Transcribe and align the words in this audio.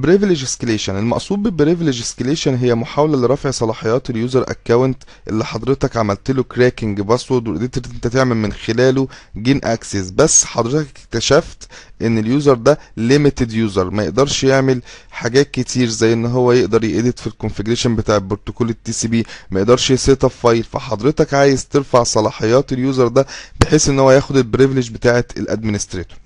بريفليج 0.00 0.42
اسكليشن 0.42 0.96
المقصود 0.98 1.42
بالبريفليج 1.42 2.00
اسكليشن 2.00 2.54
هي 2.54 2.74
محاولة 2.74 3.16
لرفع 3.18 3.50
صلاحيات 3.50 4.10
اليوزر 4.10 4.42
اكونت 4.50 5.02
اللي 5.28 5.44
حضرتك 5.44 5.96
عملت 5.96 6.30
له 6.30 6.42
كراكنج 6.42 7.00
باسورد 7.00 7.48
وقدرت 7.48 7.76
أنت 7.94 8.06
تعمل 8.06 8.36
من 8.36 8.52
خلاله 8.52 9.08
جين 9.36 9.60
اكسس 9.64 10.10
بس 10.10 10.44
حضرتك 10.44 10.86
اكتشفت 11.04 11.68
إن 12.02 12.18
اليوزر 12.18 12.54
ده 12.54 12.78
ليميتد 12.96 13.52
يوزر 13.52 13.90
ما 13.90 14.02
يقدرش 14.02 14.44
يعمل 14.44 14.82
حاجات 15.10 15.50
كتير 15.50 15.88
زي 15.88 16.12
إن 16.12 16.26
هو 16.26 16.52
يقدر 16.52 16.80
يedit 16.80 17.20
في 17.20 17.26
الكونفيجريشن 17.26 17.96
بتاع 17.96 18.16
البروتوكول 18.16 18.70
التي 18.70 18.92
سي 18.92 19.08
بي 19.08 19.26
ما 19.50 19.60
يقدرش 19.60 19.90
يسيت 19.90 20.24
اب 20.24 20.30
فايل 20.30 20.64
فحضرتك 20.64 21.34
عايز 21.34 21.66
ترفع 21.66 22.02
صلاحيات 22.02 22.72
اليوزر 22.72 23.08
ده 23.08 23.26
بحيث 23.60 23.88
إن 23.88 23.98
هو 23.98 24.10
ياخد 24.10 24.36
البريفليج 24.36 24.90
بتاعه 24.90 25.24
الادمنستريتور 25.36 26.16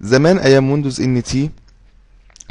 زمان 0.00 0.38
أيام 0.38 0.70
ويندوز 0.70 1.00
ان 1.00 1.22
تي 1.22 1.50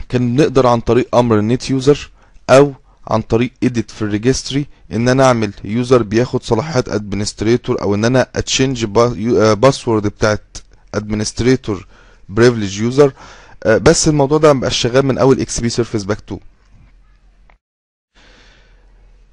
كان 0.09 0.35
نقدر 0.35 0.67
عن 0.67 0.79
طريق 0.79 1.15
أمر 1.15 1.39
النت 1.39 1.69
يوزر 1.69 2.09
أو 2.49 2.73
عن 3.07 3.21
طريق 3.21 3.51
edit 3.65 3.91
في 3.91 4.01
الريجستري 4.01 4.65
إن 4.91 5.07
أنا 5.09 5.23
أعمل 5.25 5.51
يوزر 5.63 6.03
بياخد 6.03 6.43
صلاحيات 6.43 6.89
ادمنستريتور 6.89 7.81
أو 7.81 7.95
إن 7.95 8.05
أنا 8.05 8.27
اتشنج 8.35 8.85
باسورد 9.53 10.03
بتاعت 10.07 10.57
ادمنستريتور 10.95 11.87
بريفليج 12.29 12.79
يوزر 12.81 13.13
بس 13.67 14.07
الموضوع 14.07 14.37
ده 14.37 14.53
مبقاش 14.53 14.77
شغال 14.77 15.05
من 15.05 15.17
أول 15.17 15.39
إكس 15.41 15.59
بي 15.59 15.69
سيرفيس 15.69 16.03
باك 16.03 16.17
2 16.27 16.39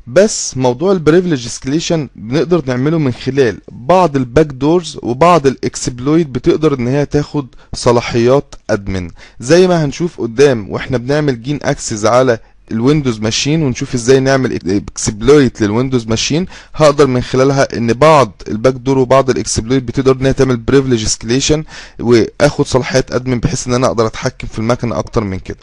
بس 0.07 0.57
موضوع 0.57 0.93
البريفليج 0.93 1.47
اسكليشن 1.47 2.09
بنقدر 2.17 2.63
نعمله 2.67 2.99
من 2.99 3.13
خلال 3.13 3.59
بعض 3.69 4.17
الباك 4.17 4.47
دورز 4.47 4.99
وبعض 5.03 5.47
الاكسبلويت 5.47 6.27
بتقدر 6.27 6.75
إن 6.75 6.89
هي 6.89 7.07
تاخد 7.07 7.47
صلاحيات 7.75 8.55
ادمن 8.71 9.11
زي 9.41 9.67
ما 9.69 9.85
هنشوف 9.85 10.21
قدام 10.21 10.71
وإحنا 10.71 10.99
بنعمل 10.99 11.43
جين 11.43 11.59
اكسس 11.63 12.05
على 12.05 12.39
الويندوز 12.71 13.21
ماشين 13.21 13.63
ونشوف 13.63 13.95
إزاي 13.95 14.21
نعمل 14.21 14.53
اكسبلويت 14.71 15.61
للويندوز 15.61 16.07
ماشين 16.07 16.47
هقدر 16.75 17.07
من 17.07 17.21
خلالها 17.23 17.77
إن 17.77 17.93
بعض 17.93 18.43
الباك 18.49 18.75
دور 18.75 18.99
وبعض 18.99 19.31
الاكسبلويت 19.31 19.83
بتقدر 19.83 20.17
إن 20.21 20.27
هي 20.27 20.33
تعمل 20.33 20.57
بريفليج 20.57 21.05
اسكليشن 21.05 21.65
وآخد 22.01 22.67
صلاحيات 22.67 23.13
ادمن 23.13 23.41
بحيث 23.41 23.67
إن 23.69 23.75
أنا 23.75 23.87
أقدر 23.87 24.07
أتحكم 24.07 24.47
في 24.49 24.59
المكنة 24.59 24.99
أكتر 24.99 25.25
من 25.25 25.39
كده. 25.39 25.59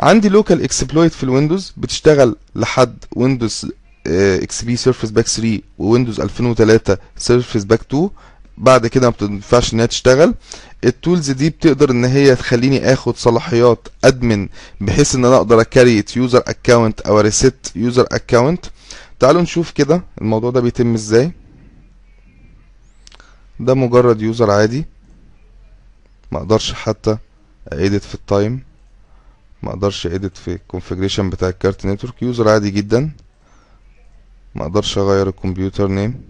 عندي 0.00 0.28
لوكال 0.28 0.62
اكسبلويت 0.62 1.12
في 1.12 1.22
الويندوز 1.24 1.72
بتشتغل 1.76 2.36
لحد 2.54 2.96
ويندوز 3.16 3.70
إكس 4.06 4.64
بي 4.64 4.76
سيرفيس 4.76 5.10
باك 5.10 5.26
3 5.26 5.60
وويندوز 5.78 6.20
2003 6.20 6.98
سيرفيس 7.16 7.64
باك 7.64 7.80
2 7.80 8.10
بعد 8.58 8.86
كده 8.86 9.06
ما 9.06 9.10
بتنفعش 9.12 9.74
ان 9.74 9.80
هي 9.80 9.86
تشتغل. 9.86 10.34
التولز 10.84 11.30
دي 11.30 11.50
بتقدر 11.50 11.90
إن 11.90 12.04
هي 12.04 12.36
تخليني 12.36 12.92
آخد 12.92 13.16
صلاحيات 13.16 13.88
ادمن 14.04 14.48
بحيث 14.80 15.14
إن 15.14 15.24
أنا 15.24 15.36
أقدر 15.36 15.60
اكريت 15.60 16.16
يوزر 16.16 16.42
اكونت 16.46 17.00
أو 17.00 17.20
ريست 17.20 17.72
يوزر 17.76 18.06
اكونت 18.12 18.66
تعالوا 19.20 19.42
نشوف 19.42 19.70
كده 19.70 20.02
الموضوع 20.20 20.50
ده 20.50 20.60
بيتم 20.60 20.94
إزاي. 20.94 21.32
ده 23.60 23.74
مجرد 23.74 24.22
يوزر 24.22 24.50
عادي. 24.50 24.86
ما 26.32 26.38
أقدرش 26.38 26.72
حتى 26.72 27.18
اديت 27.68 28.04
في 28.04 28.14
التايم 28.14 28.62
ما 29.62 29.70
أقدرش 29.70 30.06
اديت 30.06 30.36
في 30.36 30.52
الكونفيجريشن 30.52 31.30
بتاع 31.30 31.48
الكارت 31.48 31.86
نتورك 31.86 32.22
يوزر 32.22 32.48
عادي 32.48 32.70
جدا. 32.70 33.10
ما 34.54 34.62
أقدرش 34.62 34.98
اغير 34.98 35.28
الكمبيوتر 35.28 35.88
نيم 35.88 36.22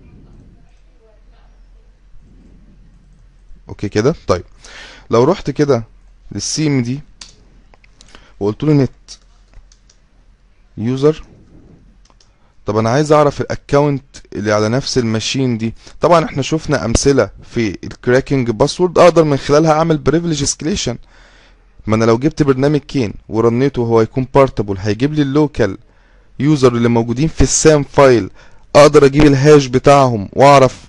أوكي 3.68 3.88
كده؟ 3.88 4.14
طيب. 4.26 4.44
لو 5.10 5.24
رحت 5.24 5.50
كده 5.50 5.84
للسي 6.32 6.66
ام 6.66 6.82
دي 6.82 7.00
وقلت 8.40 8.64
له 8.64 8.72
نت 8.72 8.90
يوزر 10.76 11.22
طب 12.66 12.76
أنا 12.76 12.90
عايز 12.90 13.12
اعرف 13.12 13.40
الاكونت 13.40 14.04
اللي 14.32 14.52
على 14.52 14.68
نفس 14.68 14.98
الماشين 14.98 15.58
دي. 15.58 15.74
طبعا 16.00 16.24
إحنا 16.24 16.42
شفنا 16.42 16.84
امثلة 16.84 17.30
في 17.42 17.78
الكراكنج 17.84 18.50
باسورد 18.50 18.98
أقدر 18.98 19.24
من 19.24 19.36
خلالها 19.36 19.72
اعمل 19.72 19.98
بريفليج 19.98 20.42
اسكليشن 20.42 20.98
ما 21.86 21.96
أنا 21.96 22.04
لو 22.04 22.18
جبت 22.18 22.42
برنامج 22.42 22.80
كين 22.80 23.14
ورنيته 23.28 23.82
وهو 23.82 24.00
هيكون 24.00 24.26
بارتبل 24.34 24.78
هيجيب 24.78 25.14
لي 25.14 25.22
اللوكال 25.22 25.78
يوزر 26.40 26.74
اللي 26.76 26.88
موجودين 26.88 27.28
في 27.28 27.40
السام 27.40 27.82
فايل 27.82 28.30
أقدر 28.76 29.04
أجيب 29.06 29.24
الهاش 29.26 29.66
بتاعهم 29.66 30.28
وأعرف 30.32 30.84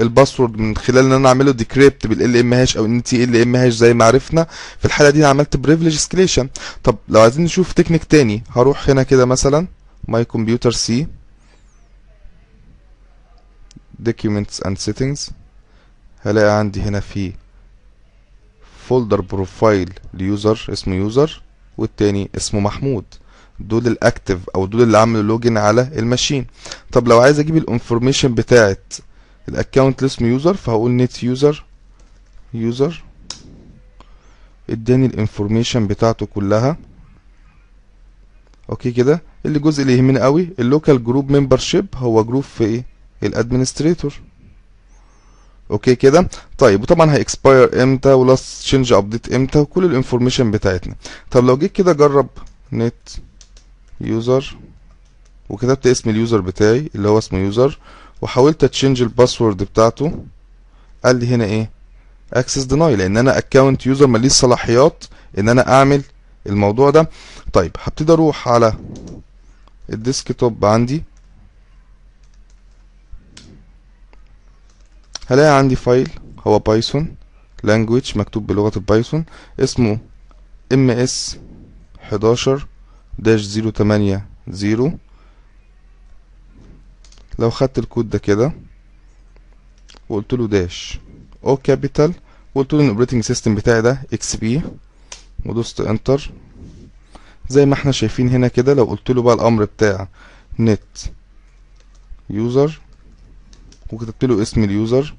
الباسورد 0.00 0.56
من 0.56 0.76
خلال 0.76 1.04
إن 1.04 1.12
أنا 1.12 1.28
أعمله 1.28 1.52
ديكريبت 1.52 2.06
بالال 2.06 2.36
إم 2.36 2.54
هاش 2.54 2.76
أو 2.76 2.84
إن 2.84 3.02
تي 3.02 3.24
إل 3.24 3.36
إم 3.36 3.56
هاش 3.56 3.72
زي 3.72 3.94
ما 3.94 4.04
عرفنا. 4.04 4.46
في 4.78 4.84
الحالة 4.84 5.10
دي 5.10 5.18
أنا 5.18 5.28
عملت 5.28 5.56
بريفليج 5.56 5.94
اسكليشن 5.94 6.48
طب 6.84 6.96
لو 7.08 7.20
عايزين 7.20 7.44
نشوف 7.44 7.72
تكنيك 7.72 8.04
تاني 8.04 8.42
هروح 8.50 8.90
هنا 8.90 9.02
كده 9.02 9.24
مثلا 9.26 9.66
ماي 10.08 10.24
كمبيوتر 10.24 10.70
سي 10.72 11.06
documents 14.08 14.60
and 14.66 14.76
settings 14.88 15.30
هلاقي 16.22 16.58
عندي 16.58 16.82
هنا 16.82 17.00
في 17.00 17.32
فولدر 18.90 19.20
بروفايل 19.20 19.92
ليوزر 20.14 20.66
اسمه 20.72 20.94
يوزر 20.94 21.42
والتاني 21.78 22.30
اسمه 22.36 22.60
محمود. 22.60 23.04
دول 23.60 23.86
الأكتف 23.86 24.38
أو 24.54 24.66
دول 24.66 24.82
اللي 24.82 24.98
عملوا 24.98 25.22
لوجن 25.22 25.56
على 25.56 25.90
الماشين. 25.96 26.46
طب 26.92 27.08
لو 27.08 27.20
عايز 27.20 27.38
أجيب 27.38 27.56
الانفورميشن 27.56 28.34
بتاعت 28.34 28.92
الاكونت 29.48 29.98
اللي 29.98 30.06
اسمه 30.06 30.28
يوزر 30.28 30.54
فهقول 30.54 30.90
نت 30.90 31.22
يوزر 31.22 31.64
يوزر. 32.54 33.02
اداني 34.70 35.06
الانفورميشن 35.06 35.86
بتاعته 35.86 36.26
كلها. 36.26 36.76
أوكي 38.70 38.90
كده؟ 38.90 39.22
اللي 39.46 39.58
الجزء 39.58 39.82
اللي 39.82 39.96
يهمني 39.96 40.20
قوي 40.20 40.48
اللوكال 40.58 41.04
جروب 41.04 41.30
ممبرشيب 41.30 41.86
هو 41.94 42.24
جروب 42.24 42.42
في 42.42 42.64
إيه؟ 42.64 42.84
الادمنستريتور 43.22 44.14
أوكي 45.70 45.94
كده؟ 45.94 46.28
طيب 46.58 46.82
وطبعا 46.82 47.12
هيكسباير 47.14 47.82
إمتى 47.82 48.12
ولاست 48.12 48.62
تشينج 48.62 48.92
ابديت 48.92 49.32
إمتى 49.32 49.58
وكل 49.58 49.84
الانفورميشن 49.84 50.50
بتاعتنا. 50.50 50.94
طب 51.30 51.44
لو 51.44 51.56
جيت 51.56 51.72
كده 51.72 51.92
جرب 51.92 52.28
نت 52.72 52.94
يوزر 54.00 54.56
وكتبت 55.48 55.86
اسم 55.86 56.10
اليوزر 56.10 56.40
بتاعي 56.40 56.90
اللي 56.94 57.08
هو 57.08 57.18
اسمه 57.18 57.38
يوزر 57.38 57.78
وحاولت 58.22 58.64
اتشنج 58.64 59.02
الباسورد 59.02 59.56
بتاعته 59.62 60.24
قال 61.04 61.16
لي 61.16 61.26
هنا 61.26 61.44
إيه؟ 61.44 61.70
أكسس 62.32 62.62
ديناي 62.62 62.96
لأن 62.96 63.16
أنا 63.16 63.38
اكونت 63.38 63.86
يوزر 63.86 64.06
ماليش 64.06 64.32
صلاحيات 64.32 65.04
إن 65.38 65.48
أنا 65.48 65.72
أعمل 65.78 66.02
الموضوع 66.46 66.90
ده. 66.90 67.10
طيب 67.52 67.70
هبتدي 67.82 68.12
أروح 68.12 68.48
على 68.48 68.72
الديسكتوب 69.92 70.64
عندي. 70.64 71.02
هلاقي 75.30 75.58
عندي 75.58 75.76
فايل 75.76 76.10
هو 76.46 76.58
بايثون 76.58 77.14
لانجويج 77.62 78.18
مكتوب 78.18 78.46
بلغة 78.46 78.72
البايثون 78.76 79.24
اسمه 79.60 79.98
ms 80.74 81.36
11 82.02 82.66
داش 83.18 83.40
زيرو 83.40 83.70
تمانية 83.70 84.26
زيرو. 84.48 84.92
لو 87.38 87.50
خدت 87.50 87.78
الكود 87.78 88.10
ده 88.10 88.18
كده 88.18 88.52
وقلت 90.08 90.32
له 90.34 90.48
داش. 90.48 90.98
أو 91.44 91.56
كابيتال 91.56 92.14
وقلت 92.54 92.72
له 92.72 92.80
الاوبريتنج 92.80 93.22
سيستم 93.22 93.54
بتاعي 93.54 93.82
ده 93.82 94.02
إكس 94.12 94.36
بي 94.36 94.62
ودوست 95.46 95.80
انتر 95.80 96.30
زي 97.48 97.66
ما 97.66 97.74
إحنا 97.74 97.92
شايفين 97.92 98.28
هنا 98.28 98.48
كده 98.48 98.74
لو 98.74 98.84
قلت 98.84 99.10
له 99.10 99.22
بقى 99.22 99.34
الأمر 99.34 99.64
بتاع 99.64 100.08
نت 100.60 100.98
يوزر 102.30 102.80
وكتبت 103.92 104.24
له 104.24 104.42
اسم 104.42 104.64
اليوزر 104.64 105.14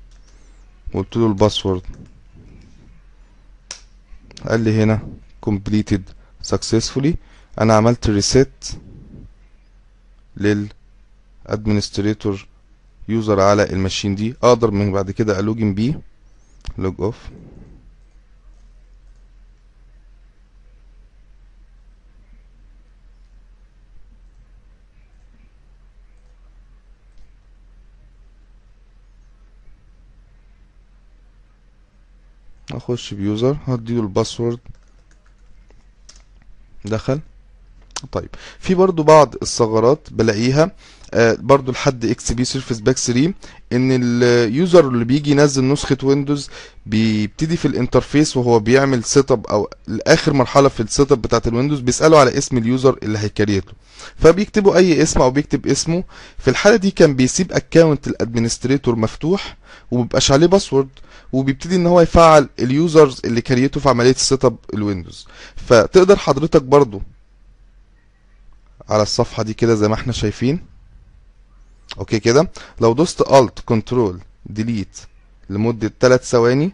وقلت 0.93 1.17
له 1.17 1.27
الباسورد. 1.27 1.81
قال 4.47 4.61
لي 4.61 4.83
هنا 4.83 5.07
completed 5.49 6.01
successfully. 6.47 7.13
أنا 7.61 7.73
عملت 7.73 8.09
ريسيت 8.09 8.65
لل 10.37 10.67
administrator 11.49 12.37
يوزر 13.09 13.39
على 13.39 13.63
الماشين 13.63 14.15
دي. 14.15 14.35
أقدر 14.43 14.71
من 14.71 14.91
بعد 14.91 15.11
كده 15.11 15.39
ألوجن 15.39 15.73
بيه. 15.73 16.01
لوج 16.77 16.95
اوف 16.99 17.15
أخش 32.73 33.13
بيوزر 33.13 33.57
هديله 33.67 34.01
الباسورد. 34.01 34.59
دخل. 36.85 37.19
طيب. 38.11 38.29
في 38.59 38.75
برضو 38.75 39.03
بعض 39.03 39.35
الثغرات 39.41 40.07
بلاقيها. 40.11 40.71
برضو 41.39 41.71
لحد 41.71 42.05
إكس 42.05 42.31
بي 42.31 42.45
سيرفيس 42.45 42.79
باك 42.79 42.97
3 42.97 43.33
إن 43.73 43.89
اليوزر 44.03 44.87
اللي 44.87 45.05
بيجي 45.05 45.31
ينزل 45.31 45.63
نسخة 45.63 45.97
ويندوز 46.03 46.49
بيبتدي 46.85 47.57
في 47.57 47.67
الانترفيس 47.67 48.37
وهو 48.37 48.59
بيعمل 48.59 49.03
سيت 49.03 49.31
اب 49.31 49.47
أو 49.47 49.69
لآخر 49.87 50.33
مرحلة 50.33 50.69
في 50.69 50.79
السيت 50.83 51.11
اب 51.11 51.21
بتاعت 51.21 51.47
الويندوز 51.47 51.79
بيسأله 51.79 52.19
على 52.19 52.37
اسم 52.37 52.57
اليوزر 52.57 52.97
اللي 53.03 53.19
هيكريته. 53.19 53.71
فبيكتبوا 54.17 54.75
أي 54.77 55.03
اسم 55.03 55.21
أو 55.21 55.31
بيكتب 55.31 55.67
اسمه. 55.67 56.03
في 56.37 56.49
الحالة 56.49 56.75
دي 56.75 56.91
كان 56.91 57.15
بيسيب 57.15 57.51
اكونت 57.51 58.07
الادمنستريتور 58.07 58.95
مفتوح 58.95 59.57
ومبيبقاش 59.91 60.31
عليه 60.31 60.47
باسورد 60.47 60.89
وبيبتدي 61.33 61.75
إن 61.75 61.87
هو 61.87 62.01
يفعل 62.01 62.49
اليوزرز 62.59 63.21
اللي 63.25 63.41
كريته 63.41 63.79
في 63.79 63.89
عملية 63.89 64.11
السيت 64.11 64.45
اب 64.45 64.55
الويندوز 64.73 65.27
فتقدر 65.67 66.15
حضرتك 66.15 66.61
برضو 66.63 67.01
على 68.89 69.03
الصفحة 69.03 69.43
دي 69.43 69.53
كده 69.53 69.75
زي 69.75 69.87
ما 69.87 69.93
إحنا 69.93 70.13
شايفين. 70.13 70.71
أوكي 71.99 72.19
كده. 72.19 72.49
لو 72.81 72.93
دوست 72.93 73.21
Alt 73.23 73.73
Control 73.73 74.15
Delete 74.59 75.05
لمدة 75.49 75.91
3 75.99 76.23
ثواني. 76.23 76.71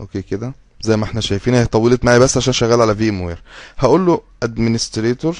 أوكي 0.00 0.22
كده. 0.22 0.54
زي 0.80 0.96
ما 0.96 1.04
إحنا 1.04 1.20
شايفين 1.20 1.54
هي 1.54 1.66
طولت 1.66 2.04
معايا 2.04 2.18
بس 2.18 2.36
عشان 2.36 2.52
شغال 2.52 2.80
على 2.80 2.94
في 2.94 3.08
ام 3.08 3.20
وير 3.20 3.42
هقول 3.78 4.06
له 4.06 4.22
ادمنستريتور 4.42 5.36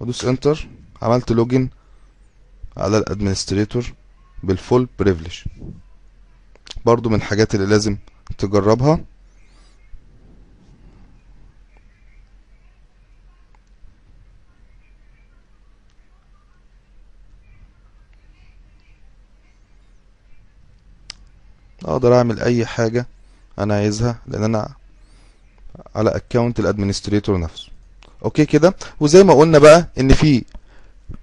وادوس 0.00 0.24
انتر 0.24 0.68
عملت 1.02 1.32
لوجن 1.32 1.68
على 2.76 2.98
الادمنستريتور 2.98 3.92
بالفول 4.42 4.88
بريفليج 4.98 5.38
برضو 6.86 7.08
من 7.08 7.14
الحاجات 7.14 7.54
اللي 7.54 7.66
لازم 7.66 7.96
تجربها. 8.38 9.04
أقدر 21.84 22.14
أعمل 22.18 22.40
أي 22.40 22.66
حاجة 22.66 23.06
أنا 23.58 23.74
عايزها 23.74 24.18
لأن 24.26 24.44
أنا 24.44 24.68
على 25.96 26.10
اكونت 26.16 26.60
الادمنستريتور 26.60 27.40
نفسه. 27.40 27.68
أوكي 28.24 28.44
كده؟ 28.46 28.74
وزي 29.00 29.24
ما 29.24 29.34
قلنا 29.34 29.58
بقى 29.58 29.88
إن 30.00 30.12
في 30.14 30.44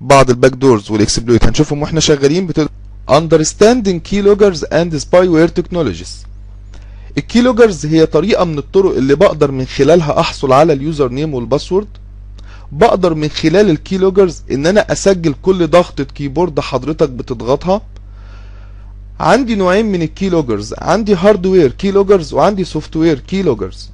بعض 0.02 0.30
الباك 0.30 0.52
دورز 0.52 0.92
والاكسبلويت 0.92 1.46
هنشوفهم 1.46 1.82
وإحنا 1.82 2.00
شغالين 2.00 2.48
بتقدر 2.48 2.70
understanding 3.10 4.02
keyloggers 4.02 4.64
and 4.72 4.92
spyware 4.94 5.50
technologies. 5.60 6.26
الكيلوجرز 7.18 7.86
هي 7.86 8.06
طريقة 8.06 8.46
من 8.46 8.58
الطرق 8.58 8.96
اللي 8.96 9.16
بقدر 9.16 9.52
من 9.52 9.66
خلالها 9.66 10.20
أحصل 10.20 10.54
على 10.54 10.74
اليوزر 10.74 11.10
نيم 11.10 11.34
والباسورد. 11.34 11.88
بقدر 12.72 13.14
من 13.14 13.30
خلال 13.30 13.70
الكيلوجرز 13.70 14.44
إن 14.52 14.68
أنا 14.68 14.92
أسجل 14.92 15.36
كل 15.42 15.68
ضغطة 15.68 16.04
كيبورد 16.04 16.60
حضرتك 16.60 17.10
بتضغطها. 17.10 17.82
عندي 19.20 19.56
نوعين 19.56 19.86
من 19.86 20.02
الكيلوجرز 20.02 20.74
عندي 20.78 21.16
هاردوير 21.16 21.72
كيلوجرز 21.72 22.34
وعندي 22.34 22.64
سوفت 22.64 22.96
وير 22.96 23.20
كيلوجرز 23.20 23.90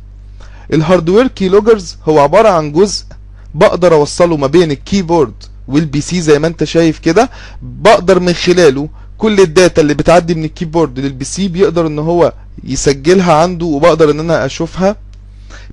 الهاردوير 0.74 1.28
كيلوجرز 1.28 1.98
هو 2.04 2.20
عبارة 2.20 2.50
عن 2.50 2.72
جزء 2.72 3.06
بقدر 3.54 3.94
أوصله 3.94 4.38
ما 4.38 4.48
بين 4.48 4.72
الكيبورد 4.72 5.34
والبي 5.68 6.02
سي 6.02 6.22
زي 6.22 6.40
ما 6.40 6.48
أنت 6.48 6.64
شايف 6.64 7.00
كده. 7.00 7.30
بقدر 7.62 8.20
من 8.20 8.34
خلاله 8.34 8.90
كل 9.24 9.40
الداتا 9.40 9.82
اللي 9.82 9.94
بتعدي 9.94 10.36
من 10.36 10.46
الكيبورد 10.46 11.00
للبي 11.00 11.26
سي 11.26 11.48
بيقدر 11.48 11.88
إن 11.88 12.00
هو 12.00 12.34
يسجلها 12.64 13.34
عنده 13.34 13.66
وبقدر 13.66 14.12
إن 14.12 14.20
أنا 14.20 14.46
أشوفها. 14.46 14.96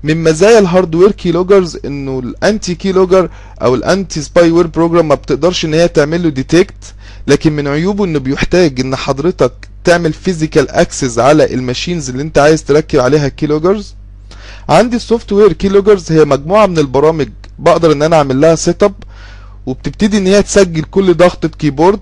من 0.03 0.23
مزايا 0.23 0.59
الهاردوير 0.59 1.11
كيلوجرز 1.11 1.77
إنه 1.85 2.19
الانتي 2.19 2.75
كيلوجر 2.75 3.29
أو 3.61 3.75
الانتي 3.75 4.21
سباي 4.21 4.51
وير 4.51 4.67
بروجرام 4.67 5.07
ما 5.07 5.15
بتقدرش 5.15 5.65
إن 5.65 5.73
هي 5.73 5.87
تعمل 5.87 6.23
له 6.23 6.29
ديتكت 6.29 6.93
لكن 7.27 7.53
من 7.53 7.67
عيوبه 7.67 8.05
إنه 8.05 8.19
بيحتاج 8.19 8.79
إن 8.79 8.95
حضرتك 8.95 9.53
تعمل 9.83 10.13
فيزيكال 10.13 10.69
اكسس 10.69 11.19
على 11.19 11.53
الماشينز 11.53 12.09
اللي 12.09 12.21
أنت 12.23 12.37
عايز 12.37 12.63
تركب 12.63 12.99
عليها 12.99 13.27
كيلوجرز 13.27 13.95
عندي 14.69 14.95
السوفت 14.95 15.31
وير 15.33 15.53
كيلوجرز 15.53 16.11
هي 16.11 16.25
مجموعة 16.25 16.65
من 16.65 16.77
البرامج 16.79 17.29
بقدر 17.59 17.91
إن 17.91 18.01
أنا 18.01 18.15
أعمل 18.15 18.41
لها 18.41 18.55
سيت 18.55 18.83
اب 18.83 18.93
وبتبتدي 19.65 20.17
إن 20.17 20.27
هي 20.27 20.43
تسجل 20.43 20.83
كل 20.83 21.13
ضغطة 21.13 21.47
كيبورد 21.47 21.99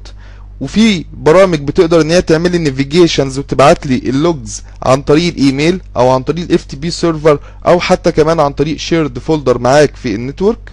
وفي 0.59 1.05
برامج 1.13 1.59
بتقدر 1.59 2.01
إن 2.01 2.11
هي 2.11 2.21
تعمل 2.21 2.51
لي 2.51 2.57
نافيجيشنز 2.57 3.39
وتبعت 3.39 3.85
لي 3.87 3.95
اللوجز 3.97 4.63
عن 4.83 5.01
طريق 5.01 5.33
الإيميل 5.33 5.81
أو 5.97 6.09
عن 6.09 6.23
طريق 6.23 6.45
الاف 6.45 6.63
تي 6.65 6.75
بي 6.75 6.91
سيرفر 6.91 7.39
أو 7.67 7.79
حتى 7.79 8.11
كمان 8.11 8.39
عن 8.39 8.53
طريق 8.53 8.77
شيرد 8.77 9.19
فولدر 9.19 9.57
معاك 9.57 9.95
في 9.95 10.15
النتورك 10.15 10.71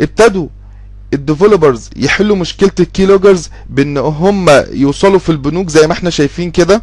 ابتدوا 0.00 0.48
الديفلوبرز 1.14 1.90
يحلوا 1.96 2.36
مشكلة 2.36 2.70
الكيلوجرز 2.80 3.48
بإن 3.70 3.96
هم 3.98 4.46
يوصلوا 4.72 5.18
في 5.18 5.28
البنوك 5.32 5.68
زي 5.68 5.86
ما 5.86 5.92
إحنا 5.92 6.10
شايفين 6.10 6.50
كده. 6.50 6.82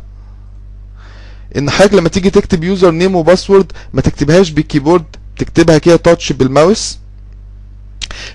إن 1.58 1.70
حضرتك 1.70 1.94
لما 1.94 2.10
تيجي 2.10 2.30
تكتب 2.30 2.64
يوزر 2.64 2.92
نيم 2.92 3.16
وباسورد 3.16 3.72
ما 3.94 4.02
تكتبهاش 4.02 4.50
بالكيبورد 4.52 5.04
تكتبها 5.38 5.78
كده 5.78 5.96
تاتش 5.96 6.32
بالماوس. 6.34 6.98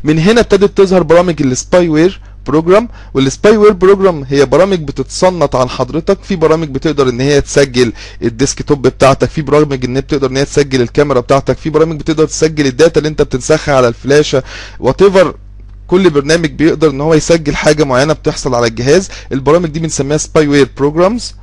من 0.04 0.18
هنا 0.18 0.40
ابتدت 0.40 0.78
تظهر 0.78 1.02
برامج 1.02 1.42
السباي 1.42 1.88
وير 1.88 2.20
بروجرام 2.46 2.88
والسباي 3.14 3.56
وير 3.56 3.72
بروجرام 3.72 4.24
هي 4.28 4.46
برامج 4.46 4.78
بتتصنت 4.78 5.54
عن 5.54 5.68
حضرتك. 5.68 6.18
في 6.22 6.36
برامج 6.36 6.68
بتقدر 6.68 7.08
إن 7.08 7.20
هي 7.20 7.40
تسجل 7.40 7.92
الديسك 8.22 8.62
توب 8.62 8.82
بتاعتك. 8.86 9.28
في 9.28 9.42
برامج 9.42 9.84
إن 9.84 10.00
بتقدر 10.00 10.30
إن 10.30 10.36
هي 10.36 10.44
تسجل 10.44 10.82
الكاميرا 10.82 11.20
بتاعتك. 11.20 11.56
في 11.58 11.70
برامج 11.70 12.00
بتقدر 12.00 12.26
تسجل 12.26 12.66
الداتا 12.66 12.98
اللي 12.98 13.08
أنت 13.08 13.22
بتنسخها 13.22 13.74
على 13.74 13.88
الفلاشة. 13.88 14.42
وات 14.80 15.00
كل 15.86 16.10
برنامج 16.10 16.50
بيقدر 16.50 16.90
إن 16.90 17.00
هو 17.00 17.14
يسجل 17.14 17.56
حاجة 17.56 17.84
معينة 17.84 18.12
بتحصل 18.12 18.54
على 18.54 18.66
الجهاز. 18.66 19.08
البرامج 19.32 19.68
دي 19.68 19.80
بنسميها 19.80 20.16
سباي 20.16 20.48
وير 20.48 20.68
بروجرامز 20.76 21.34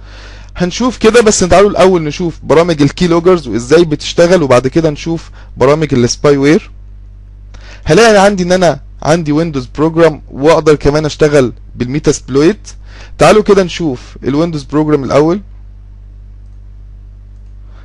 هنشوف 0.58 0.98
كده 0.98 1.22
بس 1.22 1.40
تعالوا 1.40 1.70
الأول 1.70 2.04
نشوف 2.04 2.40
برامج 2.44 2.82
الكي 2.82 3.08
لوجرز 3.08 3.48
وإزاي 3.48 3.86
بتشتغل 3.86 4.44
وبعد 4.44 4.68
كده 4.68 4.90
نشوف 4.90 5.30
برامج 5.58 5.94
السباي 5.94 6.38
وير 6.38 6.72
هلاقي 7.86 8.26
عندي 8.26 8.44
إن 8.44 8.52
أنا 8.52 8.80
عندي 9.02 9.32
ويندوز 9.32 9.66
بروجرام 9.66 10.22
وأقدر 10.32 10.76
كمان 10.76 11.06
أشتغل 11.06 11.54
بالميتا 11.76 12.12
سبلويت. 12.12 12.68
تعالوا 13.18 13.44
كده 13.44 13.64
نشوف 13.64 14.18
الويندوز 14.24 14.64
بروجرام 14.64 15.04
الأول. 15.04 15.42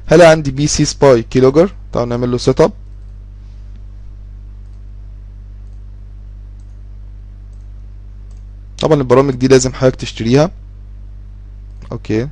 هلاقي 0.07 0.31
عندي 0.31 0.51
بي 0.51 0.67
سي 0.67 0.85
سباي 0.85 1.23
كيلوجر 1.23 1.73
تعالوا 1.93 2.09
نعمل 2.09 2.31
له 2.31 2.39
سيت 2.39 2.61
اب 2.61 2.73
طبعا 8.81 8.95
البرامج 8.95 9.35
دي 9.35 9.49
لازم 9.49 9.73
حضرتك 9.73 9.97
تشتريها. 10.01 10.51
أوكي. 11.93 12.29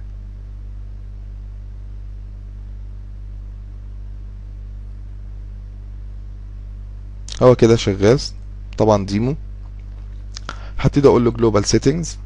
هو 7.42 7.54
كده 7.54 7.76
شغال. 7.76 8.20
طبعا 8.80 9.06
ديمو. 9.06 9.36
هبتدي 10.78 11.08
أقول 11.08 11.24
له 11.24 11.30
جلوبال 11.30 11.64
سيتنجز 11.64 12.18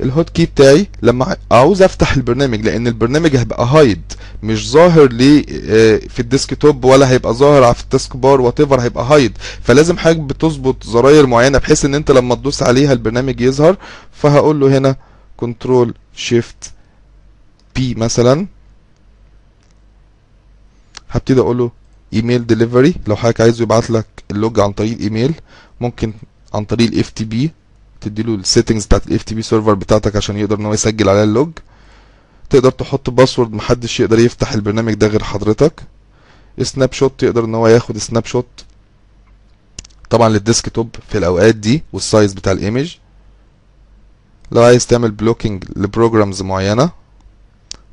الهوت 0.00 0.30
كي 0.30 0.46
بتاعي 0.46 0.86
لما 1.02 1.36
عاوز 1.50 1.82
أفتح 1.82 2.12
البرنامج 2.12 2.60
لأن 2.60 2.86
البرنامج 2.86 3.36
هيبقى 3.36 3.66
هايد 3.66 4.02
مش 4.42 4.70
ظاهر 4.70 5.12
لي 5.12 5.42
في 6.08 6.20
الديسك 6.20 6.54
توب 6.54 6.84
ولا 6.84 7.10
هيبقى 7.10 7.34
ظاهر 7.34 7.74
في 7.74 7.82
التاسك 7.82 8.16
بار 8.16 8.40
وات 8.40 8.60
ايفر 8.60 8.80
هيبقى 8.80 9.04
هايد 9.04 9.38
فلازم 9.62 9.98
حضرتك 9.98 10.20
بتظبط 10.20 10.84
زراير 10.84 11.26
معينة 11.26 11.58
بحيث 11.58 11.84
إن 11.84 11.94
أنت 11.94 12.10
لما 12.10 12.34
تدوس 12.34 12.62
عليها 12.62 12.92
البرنامج 12.92 13.40
يظهر. 13.40 13.76
فهقول 14.12 14.60
له 14.60 14.78
هنا 14.78 14.96
كنترول 15.36 15.94
شيفت 16.14 16.72
بي 17.76 17.94
مثلا. 17.94 18.46
هبتدي 21.10 21.40
أقول 21.40 21.58
له 21.58 21.70
إيميل 22.14 22.46
ديليفري 22.46 22.94
لو 23.06 23.16
حضرتك 23.16 23.40
عايزه 23.40 23.62
يبعت 23.62 23.90
لك 23.90 24.06
اللوج 24.30 24.60
عن 24.60 24.72
طريق 24.72 24.92
الايميل 24.92 25.34
ممكن 25.80 26.12
عن 26.54 26.64
طريق 26.64 26.88
الاف 26.92 27.10
تي 27.10 27.24
بي 27.24 27.50
تديله 28.00 28.34
السيتنجز 28.34 28.86
بتاعت 28.86 29.06
الاف 29.06 29.22
تي 29.22 29.34
بي 29.34 29.42
سيرفر 29.42 29.74
بتاعتك 29.74 30.16
عشان 30.16 30.36
يقدر 30.36 30.58
إن 30.58 30.66
هو 30.66 30.74
يسجل 30.74 31.08
عليها 31.08 31.24
اللوج. 31.24 31.50
تقدر 32.50 32.70
تحط 32.70 33.10
باسورد 33.10 33.52
محدش 33.52 34.00
يقدر 34.00 34.18
يفتح 34.18 34.52
البرنامج 34.52 34.94
ده 34.94 35.06
غير 35.06 35.22
حضرتك. 35.24 35.82
سناب 36.62 36.92
شوت 36.92 37.22
يقدر 37.22 37.44
إن 37.44 37.54
هو 37.54 37.68
ياخد 37.68 37.98
سناب 37.98 38.24
شوت 38.24 38.46
طبعا 40.10 40.28
للديسك 40.28 40.68
توب 40.68 40.96
في 41.08 41.18
الأوقات 41.18 41.54
دي 41.54 41.82
والسايز 41.92 42.32
بتاع 42.32 42.52
الايمج 42.52 42.96
لو 44.52 44.62
عايز 44.62 44.86
تعمل 44.86 45.10
بلوكينج 45.10 45.64
لبروجرامز 45.76 46.42
معينة 46.42 46.90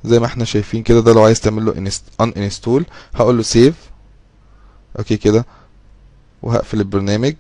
زي 0.06 0.20
ما 0.20 0.26
إحنا 0.26 0.46
شايفين 0.46 0.84
كده 0.84 1.00
ده 1.00 1.14
لو 1.14 1.24
عايز 1.24 1.40
تعمل 1.42 1.66
له 1.66 1.74
ان 2.22 2.34
انستول 2.38 2.86
هقول 3.16 3.38
له 3.38 3.44
سيف 3.44 3.76
أوكي 5.00 5.18
كده. 5.18 5.46
وهقفل 6.42 6.80
البرنامج. 6.80 7.36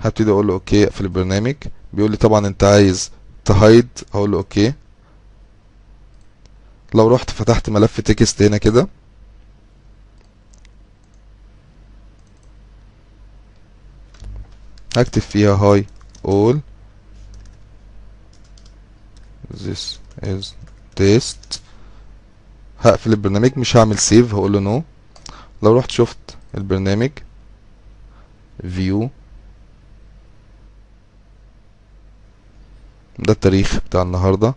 هبتدي 0.00 0.30
أقول 0.30 0.46
له 0.46 0.52
أوكي 0.54 0.84
أقفل 0.84 1.04
البرنامج. 1.04 1.56
بيقول 1.92 2.10
لي 2.10 2.16
طبعا 2.16 2.46
أنت 2.46 2.64
عايز 2.64 3.10
تهايد. 3.44 3.88
هقول 4.14 4.30
له 4.30 4.38
أوكي. 4.38 4.72
لو 6.94 7.08
رحت 7.08 7.30
فتحت 7.30 7.70
ملف 7.70 8.00
تكست 8.00 8.42
هنا 8.42 8.56
كده. 8.58 8.88
هكتب 14.96 15.22
فيها 15.22 15.54
هاي 15.54 15.86
all 16.26 16.56
this 19.54 19.98
is 20.22 20.44
test. 21.00 21.58
هقفل 22.80 23.10
البرنامج. 23.12 23.58
مش 23.58 23.76
هعمل 23.76 23.98
سيف 23.98 24.34
هقول 24.34 24.52
له 24.52 24.60
نو 24.60 24.82
لو 25.62 25.78
رحت 25.78 25.90
شفت 25.90 26.36
البرنامج 26.54 27.10
view 28.62 29.08
ده 33.18 33.32
التاريخ 33.32 33.78
بتاع 33.86 34.02
النهاردة 34.02 34.54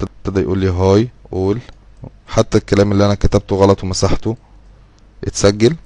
ابتدى 0.00 0.40
يقول 0.40 0.58
لي 0.58 0.68
هاي 0.68 1.08
all 1.32 1.58
حتى 2.28 2.58
الكلام 2.58 2.92
اللي 2.92 3.06
أنا 3.06 3.14
كتبته 3.14 3.56
غلط 3.56 3.84
ومسحته 3.84 4.36
اتسجل. 5.24 5.76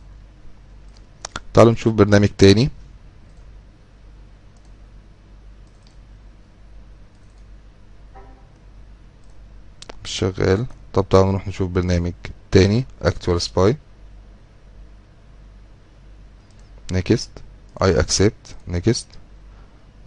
تعالوا 1.55 1.73
نشوف 1.73 1.95
برنامج 1.95 2.29
تاني. 2.39 2.71
مش 10.05 10.11
شغال. 10.11 10.67
طب 10.95 11.09
تعالوا 11.11 11.29
نروح 11.31 11.49
نشوف 11.49 11.71
برنامج 11.71 12.13
تاني 12.51 12.85
actual 13.05 13.41
spy. 13.41 13.75
Next. 16.93 17.31
I 17.81 17.87
accept. 18.03 18.73
Next. 18.73 19.07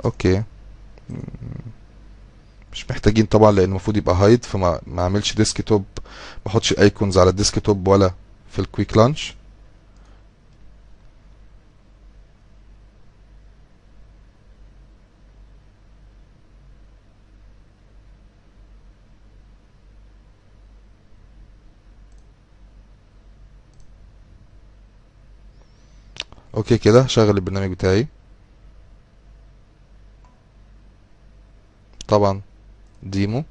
أوكي 0.05 0.43
مش 2.73 2.85
محتاجين 2.91 3.25
طبعا 3.25 3.51
لأن 3.51 3.63
المفروض 3.69 3.97
يبقى 3.97 4.15
هايد 4.15 4.45
فما 4.45 4.81
ما 4.87 5.01
أعملش 5.01 5.33
ديسك 5.35 5.61
توب 5.61 5.85
ما 6.45 6.51
أحطش 6.51 6.73
ايكونز 6.79 7.17
على 7.17 7.29
الديسك 7.29 7.59
توب 7.59 7.87
ولا 7.87 8.11
في 8.51 8.59
الكويك 8.59 8.97
لانش 8.97 9.35
أوكي 26.57 26.77
كده 26.77 27.01
هشغل 27.01 27.29
البرنامج 27.29 27.71
بتاعي. 27.71 28.07
طبعا 32.07 32.41
ديمو. 33.03 33.43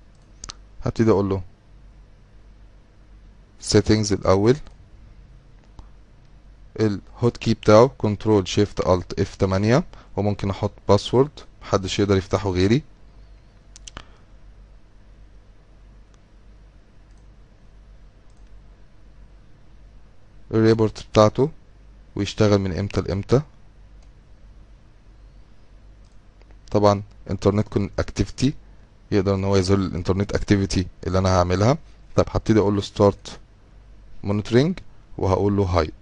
هبتدي 0.84 1.10
أقول 1.10 1.28
له 1.28 1.42
settings 3.62 4.12
الأول. 4.12 4.56
الهوت 6.80 7.36
كي 7.36 7.54
بتاعه 7.54 7.90
كنترول 7.98 8.48
شيفت 8.48 8.80
الت 8.86 9.20
اف 9.20 9.36
8 9.40 9.84
وممكن 10.16 10.50
أحط 10.50 10.72
باسورد 10.88 11.30
محدش 11.62 11.98
يقدر 11.98 12.16
يفتحه 12.16 12.50
غيري. 12.50 12.82
الريبورت 20.54 21.06
بتاعته. 21.12 21.50
ويشتغل 22.16 22.58
من 22.58 22.78
إمتى 22.78 23.00
لإمتى. 23.00 23.42
طبعا 26.70 27.02
انترنت 27.30 27.68
كون 27.68 27.90
اكتيفيتي 27.98 28.54
يقدر 29.10 29.34
إن 29.34 29.44
هو 29.44 29.56
يظهر 29.56 29.78
الإنترنت 29.78 30.32
اكتيفيتي 30.32 30.86
اللي 31.06 31.18
أنا 31.18 31.28
هعملها. 31.28 31.78
طب 32.16 32.24
هبتدي 32.30 32.58
أقول 32.58 32.74
له 32.74 32.80
ستارت 32.80 33.38
مونيتورنج 34.24 34.78
وهقول 35.18 35.56
له 35.56 35.62
هايد 35.64 35.92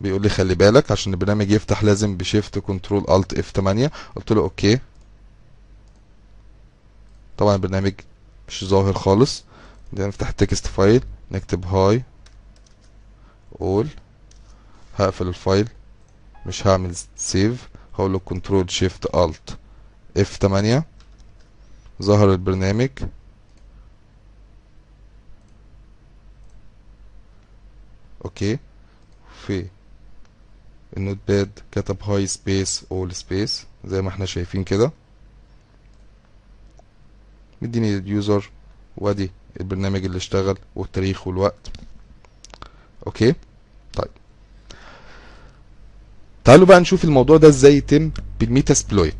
بيقول 0.00 0.22
لي 0.22 0.28
خلي 0.28 0.54
بالك 0.54 0.90
عشان 0.92 1.12
البرنامج 1.12 1.50
يفتح 1.50 1.84
لازم 1.84 2.16
بشيفت 2.16 2.58
كنترول 2.58 3.04
الت 3.10 3.38
اف 3.38 3.50
8 3.50 3.90
قلت 4.16 4.32
له 4.32 4.40
أوكي. 4.42 4.78
طبعا 7.38 7.54
البرنامج 7.54 7.92
مش 8.48 8.64
ظاهر 8.64 8.92
خالص. 8.92 9.44
نفتح 9.92 10.28
التكست 10.28 10.66
فايل 10.66 11.04
نكتب 11.32 11.66
هاي 11.66 12.02
اول 13.60 13.88
هقفل 14.98 15.28
الفايل 15.28 15.68
مش 16.46 16.66
هعمل 16.66 16.94
سيف 17.16 17.68
هقول 17.94 18.12
له 18.12 18.18
كنترول 18.18 18.70
شيفت 18.70 19.14
الت 19.14 19.58
اف 20.16 20.36
8 20.36 20.84
ظهر 22.02 22.32
البرنامج. 22.32 22.90
أوكي. 28.24 28.58
في 29.46 29.66
النوت 30.96 31.18
باد 31.28 31.50
كتب 31.72 32.02
هاي 32.02 32.26
سبيس 32.26 32.84
اول 32.92 33.14
سبيس 33.14 33.66
زي 33.84 34.02
ما 34.02 34.08
إحنا 34.08 34.26
شايفين 34.26 34.64
كده. 34.64 34.92
مديني 37.62 37.96
اليوزر 37.96 38.50
وادي 38.96 39.30
البرنامج 39.60 40.04
اللي 40.04 40.16
اشتغل 40.16 40.58
والتاريخ 40.76 41.26
والوقت. 41.26 41.70
أوكي. 43.06 43.34
طيب. 43.94 44.10
تعالوا 46.44 46.66
بقى 46.66 46.80
نشوف 46.80 47.04
الموضوع 47.04 47.36
ده 47.36 47.48
إزاي 47.48 47.76
يتم 47.76 48.10
بالميتاسبلويت 48.40 49.14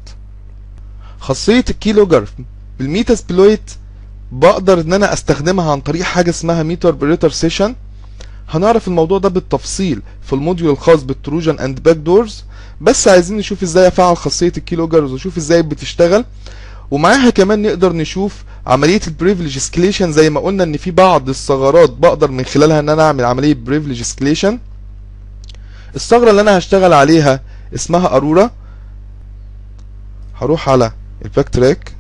خاصية 1.21 1.65
الكيلوجر 1.71 2.29
بالميتاسبلويت 2.79 3.71
بقدر 4.33 4.81
إن 4.81 4.93
أنا 4.93 5.13
أستخدمها 5.13 5.73
عن 5.73 5.81
طريق 5.81 6.03
حاجة 6.03 6.31
اسمها 6.31 6.63
ميتر 6.63 6.91
بريتر 6.91 7.31
سيشن. 7.31 7.75
هنعرف 8.49 8.89
الموضوع 8.89 9.19
ده 9.19 9.29
بالتفصيل 9.29 10.03
في 10.23 10.33
الموديول 10.33 10.71
الخاص 10.71 11.03
بالتروجن 11.03 11.59
اند 11.59 11.83
باك 11.83 11.97
دورز 11.97 12.45
بس 12.81 13.09
عايزين 13.09 13.37
نشوف 13.37 13.63
إزاي 13.63 13.89
أفعل 13.89 14.17
خاصية 14.17 14.53
الكيلوجرز 14.57 15.13
ونشوف 15.13 15.37
إزاي 15.37 15.63
بتشتغل. 15.63 16.25
ومعاها 16.91 17.31
كمان 17.31 17.63
نقدر 17.63 17.93
نشوف 17.93 18.45
عملية 18.67 19.01
البريفليج 19.07 19.57
اسكليشن 19.57 20.13
زي 20.13 20.31
ما 20.31 20.41
قلنا 20.41 20.65
إن 20.65 20.77
في 20.77 20.91
بعض 20.91 21.29
الثغرات 21.29 21.91
بقدر 21.91 22.31
من 22.31 22.45
خلالها 22.45 22.81
إن 22.81 22.89
أنا 22.89 23.03
أعمل 23.03 23.25
عملية 23.25 23.55
بريفليج 23.55 24.01
اسكليشن 24.01 24.59
الثغرة 25.97 26.31
اللي 26.31 26.41
أنا 26.41 26.59
هشتغل 26.59 26.93
عليها 26.93 27.41
اسمها 27.75 28.17
أرورا. 28.17 28.51
هروح 30.41 30.69
على 30.69 30.93
الباك 31.25 31.49
تراك. 31.49 31.93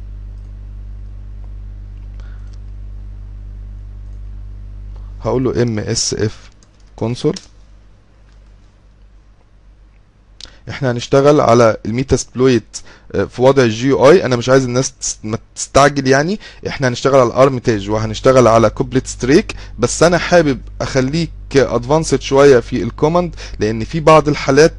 هقول 5.24 5.44
له 5.44 5.62
ام 5.62 5.78
اس 5.78 6.14
اف 6.14 6.50
إحنا 10.68 10.90
هنشتغل 10.90 11.40
على 11.40 11.76
الميتاسبلويت 11.86 12.76
في 13.12 13.42
وضع 13.42 13.62
الجي 13.62 13.92
اي 13.92 14.24
أنا 14.24 14.36
مش 14.36 14.48
عايز 14.48 14.64
الناس 14.64 14.94
تستعجل 15.56 16.06
يعني. 16.06 16.40
إحنا 16.68 16.88
هنشتغل 16.88 17.20
على 17.20 17.26
الأرميتاج 17.28 17.90
وهنشتغل 17.90 18.46
على 18.48 18.70
كوبلت 18.70 19.06
ستريك. 19.06 19.54
بس 19.78 20.02
أنا 20.02 20.18
حابب 20.18 20.60
اخليك 20.80 21.30
ادفانسد 21.56 22.20
شوية 22.20 22.60
في 22.60 22.82
الكوماند 22.82 23.34
لأن 23.58 23.84
في 23.84 24.00
بعض 24.00 24.28
الحالات 24.28 24.74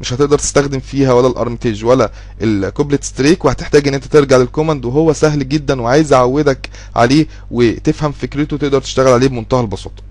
مش 0.00 0.12
هتقدر 0.12 0.38
تستخدم 0.38 0.80
فيها 0.80 1.12
ولا 1.12 1.26
الأرميتاج 1.26 1.84
ولا 1.84 2.10
الكوبلت 2.42 3.04
ستريك. 3.04 3.44
وهتحتاج 3.44 3.88
إن 3.88 3.94
أنت 3.94 4.04
ترجع 4.04 4.36
للكوماند 4.36 4.84
وهو 4.84 5.12
سهل 5.12 5.48
جدا 5.48 5.80
وعايز 5.82 6.12
أعودك 6.12 6.68
عليه 6.96 7.26
وتفهم 7.50 8.12
فكرته 8.12 8.56
تقدر 8.56 8.80
تشتغل 8.80 9.12
عليه 9.12 9.28
بمنتهى 9.28 9.60
البساطة. 9.60 10.05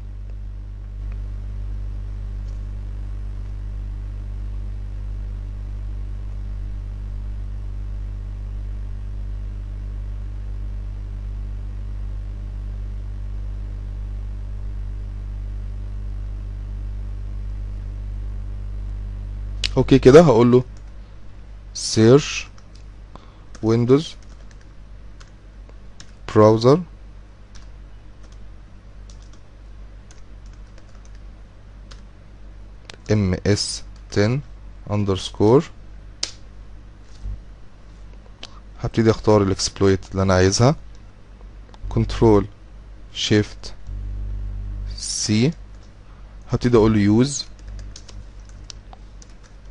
أوكي 19.78 20.00
كده 20.00 20.22
هقول 20.22 20.52
له 20.52 20.64
سيرش 21.74 22.48
ويندوز 23.64 24.16
براوزر 26.36 26.82
ام 33.12 33.36
اس 33.48 33.84
10 34.12 34.40
اندرسكور 34.92 35.64
هبتدي 38.82 39.12
أختار 39.12 39.44
الإكسبلويت 39.44 40.12
اللي 40.12 40.22
أنا 40.24 40.34
عايزها. 40.34 40.76
كنترول 41.90 42.48
شيفت 43.14 43.74
سي. 44.98 45.52
هبتدي 46.50 46.78
أقول 46.78 46.94
له 46.94 47.00
يوز 47.00 47.46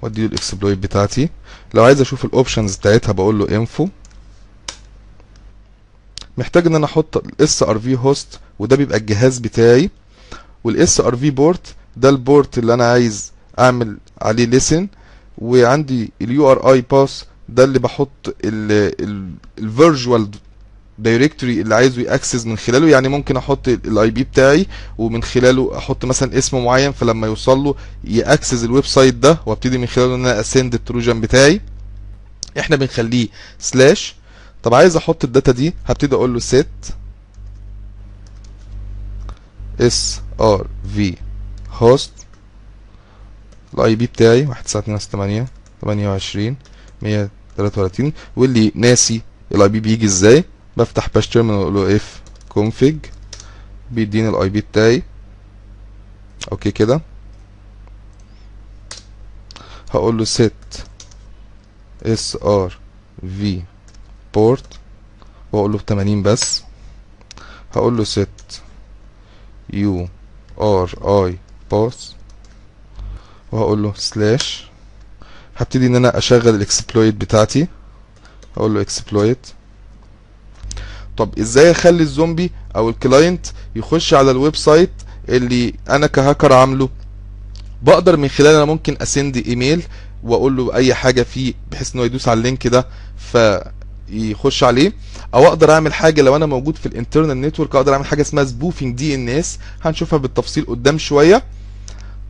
وادي 0.04 0.20
له 0.20 0.26
الاكسبلويت 0.26 0.78
بتاعتي 0.78 1.28
لو 1.74 1.84
عايز 1.84 2.00
أشوف 2.00 2.24
الاوبشنز 2.24 2.76
بتاعتها 2.76 3.12
بقول 3.12 3.38
له 3.38 3.56
انفو 3.56 3.88
محتاج 6.38 6.66
إن 6.66 6.74
أنا 6.74 6.86
أحط 6.86 7.16
الاس 7.16 7.62
ار 7.62 7.78
في 7.78 7.96
هوست 7.96 8.40
وده 8.58 8.76
بيبقى 8.76 8.98
الجهاز 8.98 9.38
بتاعي. 9.38 9.90
والاس 10.64 11.00
ار 11.00 11.16
في 11.16 11.30
بورت 11.30 11.74
ده 11.96 12.08
البورت 12.08 12.58
اللي 12.58 12.74
أنا 12.74 12.90
عايز 12.90 13.32
أعمل 13.58 13.98
عليه 14.22 14.44
ليسن 14.44 14.88
وعندي 15.38 16.12
اليو 16.22 16.52
ار 16.52 16.72
اي 16.72 16.80
باس 16.90 17.24
ده 17.48 17.64
اللي 17.64 17.78
بحط 17.78 18.34
الفيرجوال 19.58 20.30
دايركتوري 20.98 21.60
اللي 21.60 21.74
عايزه 21.74 22.02
ياكسس 22.02 22.46
من 22.46 22.58
خلاله 22.58 22.88
يعني 22.88 23.08
ممكن 23.08 23.36
أحط 23.36 23.68
الاي 23.68 24.10
بي 24.10 24.24
بتاعي 24.24 24.66
ومن 24.98 25.22
خلاله 25.22 25.78
أحط 25.78 26.04
مثلا 26.04 26.38
اسم 26.38 26.64
معين 26.64 26.92
فلما 26.92 27.26
يوصل 27.26 27.58
له 27.58 27.74
ياكسس 28.04 28.64
الويب 28.64 28.84
سايت 28.84 29.14
ده 29.14 29.38
وأبتدي 29.46 29.78
من 29.78 29.86
خلاله 29.86 30.14
إن 30.14 30.20
أنا 30.26 30.40
أسند 30.40 30.74
التروجن 30.74 31.20
بتاعي. 31.20 31.60
إحنا 32.58 32.76
بنخليه 32.76 33.28
سلاش 33.58 34.14
طب 34.62 34.74
عايز 34.74 34.96
أحط 34.96 35.24
الداتا 35.24 35.52
دي 35.52 35.74
هبتدي 35.86 36.14
أقول 36.14 36.34
له 36.34 36.40
set 36.40 36.92
اس 39.80 40.20
ار 40.40 40.66
في 40.94 41.14
هوست 41.72 42.12
الاي 43.74 43.94
بي 43.96 44.06
بتاعي 44.06 44.40
1928 44.42 45.46
28 45.82 46.56
133 47.02 48.12
واللي 48.36 48.72
ناسي 48.74 49.20
الاي 49.54 49.68
بي 49.68 49.80
بيجي 49.80 50.06
إزاي؟ 50.06 50.44
بفتح 50.76 51.08
باش 51.14 51.28
تيرمينال 51.28 51.58
وأقول 51.58 51.74
له 51.74 51.96
اف 51.96 52.22
config 52.58 52.96
بيديني 53.90 54.28
الاي 54.28 54.48
بي 54.48 54.60
بتاعي. 54.60 55.02
أوكي 56.52 56.70
كده. 56.70 57.00
هقول 59.90 60.18
له 60.18 60.24
set 60.24 60.78
في 63.22 63.62
بورت 64.34 64.66
وأقول 65.52 65.72
له 65.72 65.78
80 65.78 66.22
بس. 66.22 66.62
هقول 67.74 67.96
له 67.96 68.04
set 68.04 68.54
اي 71.04 71.38
باس 71.70 72.14
وهقول 73.52 73.82
له 73.82 73.92
سلاش 73.96 74.66
هبتدي 75.56 75.86
إن 75.86 75.96
أنا 75.96 76.18
أشغل 76.18 76.48
الاكسبلويت 76.54 77.14
بتاعتي. 77.14 77.68
هقول 78.56 78.74
له 78.74 78.80
اكسبلويت 78.80 79.46
طب 81.16 81.38
إزاي 81.38 81.70
أخلي 81.70 82.02
الزومبي 82.02 82.50
أو 82.76 82.88
الكلاينت 82.88 83.46
يخش 83.76 84.14
على 84.14 84.30
الويب 84.30 84.56
سايت 84.56 84.90
اللي 85.28 85.74
أنا 85.90 86.06
كهاكر 86.06 86.52
عامله؟ 86.52 86.88
بقدر 87.82 88.16
من 88.16 88.28
خلال 88.28 88.54
أنا 88.54 88.64
ممكن 88.64 88.96
أسند 89.02 89.36
إيميل 89.36 89.82
واقول 90.24 90.56
له 90.56 90.74
أي 90.74 90.94
حاجة 90.94 91.22
فيه 91.22 91.54
بحيث 91.72 91.94
إنه 91.94 92.04
يدوس 92.04 92.28
على 92.28 92.38
اللينك 92.38 92.66
ده 92.66 92.86
فيخش 94.08 94.64
عليه. 94.64 94.92
أو 95.34 95.46
أقدر 95.46 95.72
أعمل 95.72 95.92
حاجة 95.94 96.22
لو 96.22 96.36
أنا 96.36 96.46
موجود 96.46 96.76
في 96.76 96.86
الانترنال 96.86 97.40
نتورك 97.40 97.74
أقدر 97.76 97.92
أعمل 97.92 98.06
حاجة 98.06 98.22
اسمها 98.22 98.44
سبوفينج 98.44 98.96
دي 98.96 99.14
إن 99.14 99.28
إس. 99.28 99.58
هنشوفها 99.82 100.18
بالتفصيل 100.18 100.66
قدام 100.66 100.98
شوية. 100.98 101.42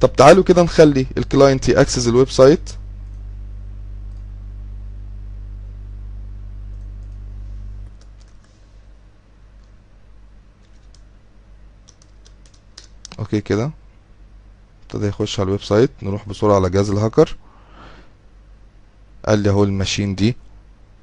طب 0.00 0.12
تعالوا 0.12 0.44
كده 0.44 0.62
نخلي 0.62 1.06
الكلاينت 1.18 1.68
يأكسس 1.68 2.08
الويب 2.08 2.30
سايت. 2.30 2.70
أوكي 13.18 13.40
كده. 13.40 13.70
ابتدى 14.82 15.06
يخش 15.06 15.40
على 15.40 15.46
الويب 15.46 15.62
سايت. 15.62 15.90
نروح 16.02 16.28
بسرعة 16.28 16.54
على 16.54 16.70
جهاز 16.70 16.90
الهاكر. 16.90 17.36
قال 19.26 19.38
لي 19.38 19.48
أهو 19.50 19.64
الماشين 19.64 20.14
دي. 20.14 20.36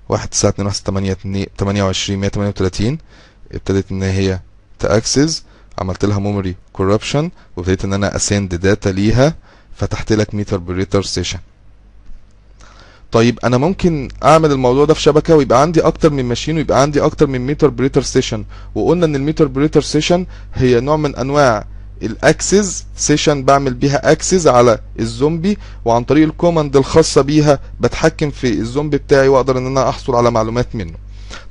واحد 0.10 0.28
تسعة 0.30 0.50
اتنين 0.50 0.68
واحد 0.68 0.80
تمانية 0.80 1.18
تمانية 1.58 1.84
وعشرين 1.84 2.20
مية 2.20 2.28
تمانية 2.28 2.50
وتلاتين. 2.50 2.98
ابتدت 3.52 3.92
إن 3.92 4.04
هي 4.04 4.40
تأكسس. 4.80 5.44
عملت 5.80 6.06
لها 6.06 6.20
ميموري 6.20 6.56
كوربشن 6.74 7.32
وابتديت 7.56 7.86
إن 7.86 7.94
أنا 7.94 8.16
أسند 8.16 8.56
داتا 8.56 8.90
ليها. 8.90 9.36
فتحت 9.76 10.14
لك 10.14 10.36
ميتر 10.36 10.58
بريتر 10.58 11.02
سيشن 11.04 11.40
طيب 13.12 13.40
أنا 13.44 13.58
ممكن 13.58 14.10
أعمل 14.24 14.52
الموضوع 14.52 14.86
ده 14.86 14.94
في 14.94 15.02
شبكة 15.02 15.36
ويبقى 15.36 15.62
عندي 15.62 15.82
أكتر 15.82 16.10
من 16.10 16.26
ماشين 16.26 16.56
ويبقى 16.58 16.82
عندي 16.82 17.02
أكتر 17.02 17.28
من 17.28 17.42
ميتر 17.46 17.68
بريتر 17.68 18.02
سيشن 18.02 18.46
وقلنا 18.76 19.06
إن 19.06 19.16
الميتر 19.16 19.48
بريتر 19.48 19.82
سيشن 19.82 20.26
هي 20.54 20.80
نوع 20.80 20.98
من 20.98 21.16
أنواع 21.16 21.66
الأكسس 22.02 22.86
سيشن 22.98 23.44
بعمل 23.44 23.74
بيها 23.74 24.12
أكسس 24.12 24.48
على 24.48 24.80
الزومبي 25.00 25.58
وعن 25.86 26.04
طريق 26.04 26.24
الكوماند 26.28 26.76
الخاصة 26.76 27.22
بيها 27.22 27.60
بتحكم 27.80 28.30
في 28.32 28.48
الزومبي 28.54 28.98
بتاعي 28.98 29.28
وأقدر 29.28 29.58
إن 29.58 29.66
أنا 29.68 29.90
أحصل 29.90 30.16
على 30.16 30.32
معلومات 30.32 30.76
منه. 30.76 30.94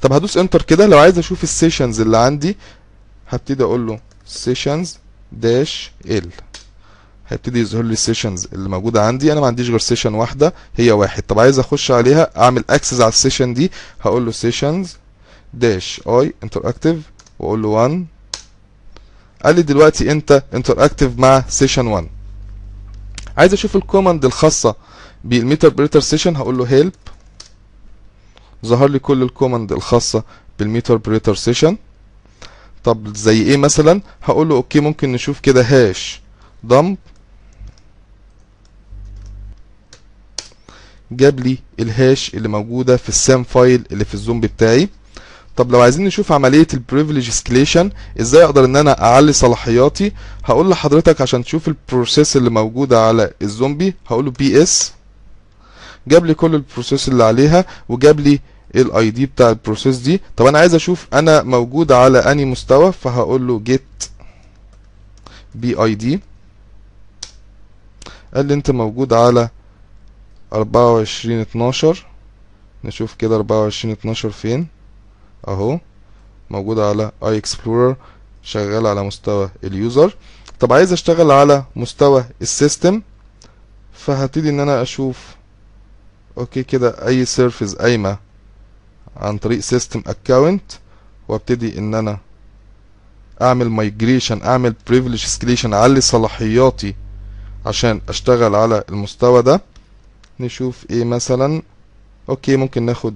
طب 0.03 0.13
هدوس 0.13 0.37
انتر 0.37 0.63
كده 0.63 0.87
لو 0.87 0.99
عايز 0.99 1.19
أشوف 1.19 1.43
السيشنز 1.45 2.01
اللي 2.01 2.19
عندي 2.19 2.57
هبتدي 3.29 3.63
أقول 3.63 3.87
له 3.87 4.01
سيشنز 4.27 4.99
داش 5.33 5.93
ال 6.07 6.29
هيبتدي 7.29 7.61
يظهر 7.61 7.83
لي 7.83 7.93
السيشنز 7.93 8.47
اللي 8.53 8.69
موجودة 8.69 9.07
عندي. 9.07 9.33
أنا 9.33 9.41
ما 9.41 9.47
عنديش 9.47 9.69
غير 9.71 9.79
سيشن 9.79 10.15
واحدة 10.15 10.55
هي 10.77 10.91
واحد. 10.93 11.23
طب 11.23 11.39
عايز 11.39 11.59
أخش 11.59 11.91
عليها 11.91 12.31
أعمل 12.37 12.65
أكسس 12.71 13.01
على 13.01 13.09
السيشن 13.09 13.55
دي 13.55 13.71
هقول 14.01 14.27
له 14.27 14.33
سيشنز 14.33 14.97
داش 15.55 16.01
اي 16.09 16.33
انتراكتيف 16.43 16.97
وأقول 17.39 17.63
له 17.63 17.69
1 17.69 18.07
قال 19.45 19.57
لي 19.57 19.63
دلوقتي 19.63 20.13
انت 20.13 20.43
انتراكتيف 20.55 21.19
مع 21.19 21.45
سيشن 21.49 21.87
1 21.87 22.09
عايز 23.37 23.53
أشوف 23.53 23.77
الكوماند 23.77 24.25
الخاصة 24.25 24.75
بالميتر 25.25 25.69
بريتر 25.69 26.01
سيشن 26.01 26.37
هقول 26.37 26.59
له 26.59 26.65
هيلب 26.65 26.93
ظهر 28.67 28.89
لي 28.89 28.99
كل 28.99 29.23
الكوماند 29.23 29.73
الخاصة 29.73 30.23
بالميتر 30.59 30.97
بريتر 30.97 31.35
سيشن 31.35 31.77
طب 32.85 33.17
زي 33.17 33.43
إيه 33.43 33.57
مثلا؟ 33.57 34.01
هقول 34.23 34.49
له 34.49 34.55
أوكي 34.57 34.81
ممكن 34.81 35.13
نشوف 35.13 35.41
كده 35.41 35.63
هاش 35.63 36.21
دمب 36.65 36.97
جاب 41.13 41.41
لي 41.41 41.59
الهاش 41.81 42.35
اللي 42.35 42.49
موجودة 42.49 42.97
في 42.97 43.09
السام 43.09 43.43
فايل 43.43 43.85
اللي 43.93 44.05
في 44.05 44.15
الزومبي 44.15 44.47
بتاعي. 44.49 44.89
طب 45.61 45.73
لو 45.73 45.81
عايزين 45.81 46.05
نشوف 46.05 46.33
عملية 46.33 46.67
البريفليج 46.75 47.29
اسكليشن 47.29 47.91
إزاي 48.21 48.45
أقدر 48.45 48.65
إن 48.65 48.77
أنا 48.77 49.03
أعلي 49.05 49.33
صلاحياتي؟ 49.33 50.13
هقول 50.45 50.71
لحضرتك 50.71 51.21
عشان 51.21 51.45
تشوف 51.45 51.69
البروسيس 51.69 52.37
اللي 52.37 52.51
موجودة 52.51 53.07
على 53.07 53.33
الزومبي. 53.43 53.95
هقول 54.07 54.25
له 54.25 54.31
بي 54.31 54.63
اس 54.63 54.93
جاب 56.09 56.27
لي 56.27 56.35
كل 56.35 56.55
البروسيس 56.55 57.09
اللي 57.09 57.25
عليها 57.25 57.65
وجاب 57.89 58.21
لي 58.21 58.41
الاي 58.75 59.11
دي 59.11 59.27
بتاع 59.27 59.49
البروسيس 59.51 59.97
دي. 59.97 60.21
طب 60.37 60.47
أنا 60.47 60.59
عايز 60.59 60.75
أشوف 60.75 61.07
أنا 61.13 61.43
موجود 61.43 61.93
على 61.93 62.19
اني 62.19 62.45
مستوى؟ 62.45 62.93
فهقول 62.93 63.47
له 63.47 63.59
جيت 63.59 64.05
بي 65.55 65.75
اي 65.75 65.95
دي 65.95 66.21
قال 68.35 68.47
لي 68.47 68.55
أنت 68.55 68.71
موجود 68.71 69.13
على 69.13 69.49
أربعة 70.53 70.93
وعشرين 70.95 71.41
اتناشر. 71.41 72.07
نشوف 72.85 73.15
كده 73.15 73.37
أربعة 73.37 73.61
وعشرين 73.63 73.93
اتناشر 73.95 74.31
فين. 74.31 74.80
أهو 75.49 75.79
موجود 76.51 76.79
على 76.79 77.13
آي 77.23 77.37
اكسبلورر 77.39 77.97
شغال 78.43 78.87
على 78.87 79.03
مستوى 79.03 79.51
اليوزر 79.65 80.17
طب 80.61 80.73
عايز 80.73 80.93
أشتغل 80.93 81.31
على 81.31 81.65
مستوى 81.77 82.25
السيستم 82.43 83.03
فهبتدي 83.93 84.49
إن 84.51 84.61
أنا 84.61 84.83
أشوف 84.83 85.35
أوكي 86.39 86.63
كده 86.63 87.07
أي 87.07 87.25
سيرفيس 87.25 87.75
قايمه 87.75 88.17
عن 89.17 89.39
طريق 89.39 89.61
سيستم 89.61 90.03
اكونت 90.07 90.73
وأبتدي 91.29 91.79
إن 91.79 91.95
أنا 91.95 92.19
أعمل 93.43 93.69
مايجريشن 93.71 94.43
أعمل 94.43 94.75
بريفليج 94.87 95.25
اسكليشن 95.25 95.75
اعلي 95.75 96.01
صلاحياتي 96.01 96.95
عشان 97.67 98.01
أشتغل 98.09 98.55
على 98.55 98.85
المستوى 98.89 99.43
ده. 99.43 99.61
نشوف 100.41 100.85
إيه 100.91 101.05
مثلا 101.05 101.63
أوكي 102.29 102.57
ممكن 102.57 102.83
ناخد 102.83 103.15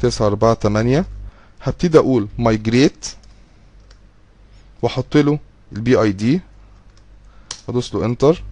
تسعة 0.00 0.26
أربعة 0.26 0.54
تمانية. 0.54 1.04
هبتدي 1.62 1.98
أقول 1.98 2.28
migrate 2.38 3.06
وأحط 4.82 5.16
له 5.16 5.38
البي 5.72 6.00
اي 6.02 6.12
دي 6.12 6.40
وأدوس 7.68 7.94
له 7.94 8.04
انتر 8.04 8.42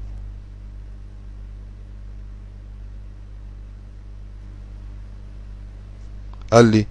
قال 6.52 6.64
لي 6.64 6.86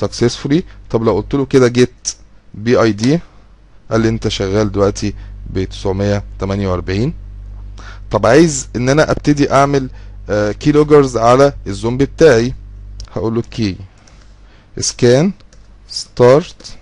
successfully. 0.00 0.62
طب 0.90 1.02
لو 1.02 1.16
قلت 1.16 1.34
له 1.34 1.46
كده 1.46 1.68
get 1.84 2.14
بي 2.54 2.82
اي 2.82 2.92
دي 2.92 3.20
قال 3.90 4.00
لي 4.00 4.08
أنت 4.08 4.28
شغال 4.28 4.72
دلوقتي 4.72 5.14
ب 5.50 5.64
948 5.64 7.12
طب 8.10 8.26
عايز 8.26 8.68
إن 8.76 8.88
أنا 8.88 9.10
أبتدي 9.10 9.52
أعمل 9.52 9.90
كي 10.28 10.72
لوجرز 10.72 11.16
على 11.16 11.52
الزومبي 11.66 12.04
بتاعي. 12.04 12.54
هقول 13.14 13.34
له 13.34 13.42
كي 13.42 13.76
سكان 14.78 15.32
ستارت 15.88 16.76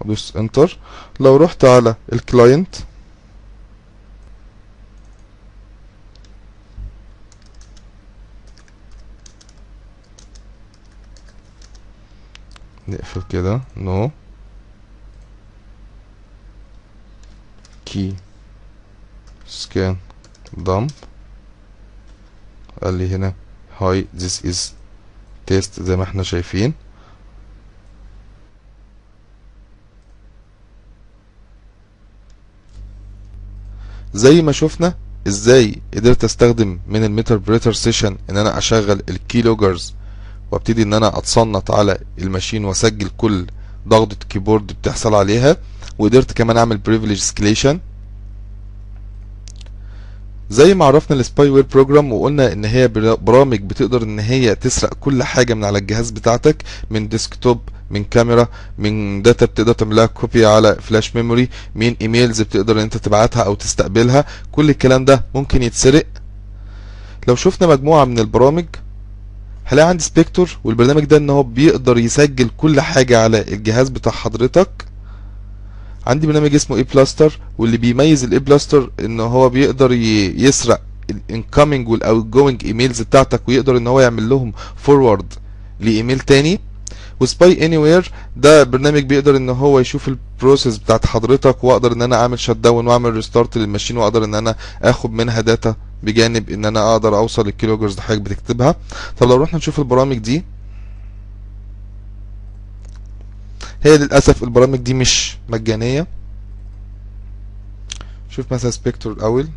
ادوس 0.00 0.36
انتر 0.36 0.78
لو 1.20 1.36
رحت 1.36 1.64
على 1.64 1.96
الكلاينت 2.12 2.76
نقفل 12.88 13.22
كده. 13.30 13.60
نو 13.76 14.10
كي 17.84 18.16
سكان 19.46 19.96
دمب 20.56 20.90
قال 22.82 22.94
لي 22.94 23.14
هنا 23.14 23.34
هاي 23.80 24.06
this 24.18 24.44
is 24.44 24.77
test 25.50 25.82
زي 25.82 25.96
ما 25.96 26.02
إحنا 26.02 26.22
شايفين. 26.22 26.72
زي 34.14 34.42
ما 34.42 34.52
شفنا 34.52 34.94
إزاي 35.28 35.76
قدرت 35.94 36.24
استخدم 36.24 36.78
من 36.88 37.04
الميتر 37.04 37.36
بريتر 37.36 37.72
سيشن 37.72 38.16
ان 38.30 38.36
أنا 38.36 38.58
اشغل 38.58 39.02
الكيلوجرز 39.08 39.94
وابتدي 40.52 40.82
ان 40.82 40.94
أنا 40.94 41.18
اتصنت 41.18 41.70
على 41.70 41.98
الماشين 42.18 42.64
واسجل 42.64 43.10
كل 43.16 43.46
ضغطة 43.88 44.16
كيبورد 44.28 44.66
بتحصل 44.66 45.14
عليها 45.14 45.56
وقدرت 45.98 46.32
كمان 46.32 46.56
اعمل 46.56 46.76
بريفليج 46.78 47.18
سكليشن 47.18 47.80
زي 50.50 50.74
ما 50.74 50.84
عرفنا 50.84 51.20
السباي 51.20 51.50
وير 51.50 51.64
بروجرام 51.72 52.12
وقلنا 52.12 52.52
إن 52.52 52.64
هي 52.64 52.88
برامج 53.22 53.60
بتقدر 53.60 54.02
إن 54.02 54.18
هي 54.18 54.54
تسرق 54.54 54.94
كل 54.94 55.22
حاجة 55.22 55.54
من 55.54 55.64
على 55.64 55.78
الجهاز 55.78 56.10
بتاعتك 56.10 56.62
من 56.90 57.08
ديسكتوب 57.08 57.60
من 57.90 58.04
كاميرا 58.04 58.48
من 58.78 59.22
داتا 59.22 59.46
بتقدر 59.46 59.72
تعملها 59.72 60.06
كوبي 60.06 60.46
على 60.46 60.76
فلاش 60.80 61.16
ميموري 61.16 61.48
من 61.74 61.94
ايميلز 62.00 62.42
بتقدر 62.42 62.72
إن 62.76 62.78
أنت 62.82 62.96
تبعتها 62.96 63.42
أو 63.42 63.54
تستقبلها. 63.54 64.24
كل 64.52 64.70
الكلام 64.70 65.04
ده 65.04 65.24
ممكن 65.34 65.62
يتسرق. 65.62 66.06
لو 67.28 67.36
شفنا 67.36 67.66
مجموعة 67.68 68.04
من 68.04 68.18
البرامج 68.18 68.64
هلاقي 69.64 69.88
عندي 69.88 70.02
سبيكتور 70.02 70.58
والبرنامج 70.64 71.04
ده 71.04 71.16
إن 71.16 71.30
هو 71.30 71.42
بيقدر 71.42 71.98
يسجل 71.98 72.50
كل 72.56 72.80
حاجة 72.80 73.22
على 73.22 73.40
الجهاز 73.40 73.88
بتاع 73.88 74.12
حضرتك. 74.12 74.87
عندي 76.06 76.26
برنامج 76.26 76.54
اسمه 76.54 76.76
اي 76.76 76.82
بلاستر 76.82 77.38
واللي 77.58 77.76
بيميز 77.76 78.24
الاي 78.24 78.38
بلاستر 78.38 78.90
ان 79.00 79.20
هو 79.20 79.48
بيقدر 79.48 79.92
يسرق 79.92 80.80
الانكoming 81.12 81.88
والاوتجوينج 81.88 82.64
ايميلز 82.64 83.02
بتاعتك 83.02 83.48
ويقدر 83.48 83.76
إن 83.76 83.86
هو 83.86 84.00
يعمل 84.00 84.28
لهم 84.28 84.52
فورورد 84.76 85.32
لإيميل 85.80 86.20
تاني. 86.20 86.60
وسباي 87.20 87.66
اني 87.66 87.76
وير 87.76 88.12
ده 88.36 88.64
برنامج 88.64 89.02
بيقدر 89.02 89.36
إن 89.36 89.50
هو 89.50 89.80
يشوف 89.80 90.08
البروسيس 90.08 90.78
بتاعت 90.78 91.06
حضرتك 91.06 91.64
وأقدر 91.64 91.92
إن 91.92 92.02
أنا 92.02 92.16
أعمل 92.16 92.38
شت 92.38 92.50
داون 92.56 92.86
وأعمل 92.86 93.14
ريستارت 93.14 93.58
للماشين 93.58 93.96
وأقدر 93.96 94.24
إن 94.24 94.34
أنا 94.34 94.56
آخد 94.82 95.12
منها 95.12 95.40
داتا 95.40 95.74
بجانب 96.02 96.50
إن 96.50 96.64
أنا 96.64 96.92
أقدر 96.92 97.16
أوصل 97.16 97.44
للكيلوجرز 97.46 97.90
اللي 97.90 98.02
حضرتك 98.02 98.22
بتكتبها. 98.22 98.74
طب 99.18 99.28
لو 99.28 99.36
رحنا 99.36 99.58
نشوف 99.58 99.78
البرامج 99.78 100.18
دي 100.18 100.44
هي 103.82 103.98
للأسف 103.98 104.42
البرامج 104.42 104.78
دي 104.78 104.94
مش 104.94 105.36
مجانية. 105.48 106.06
شوف 108.30 108.52
مثلا 108.52 108.70
سبيكتور 108.70 109.12
الأول. 109.12 109.48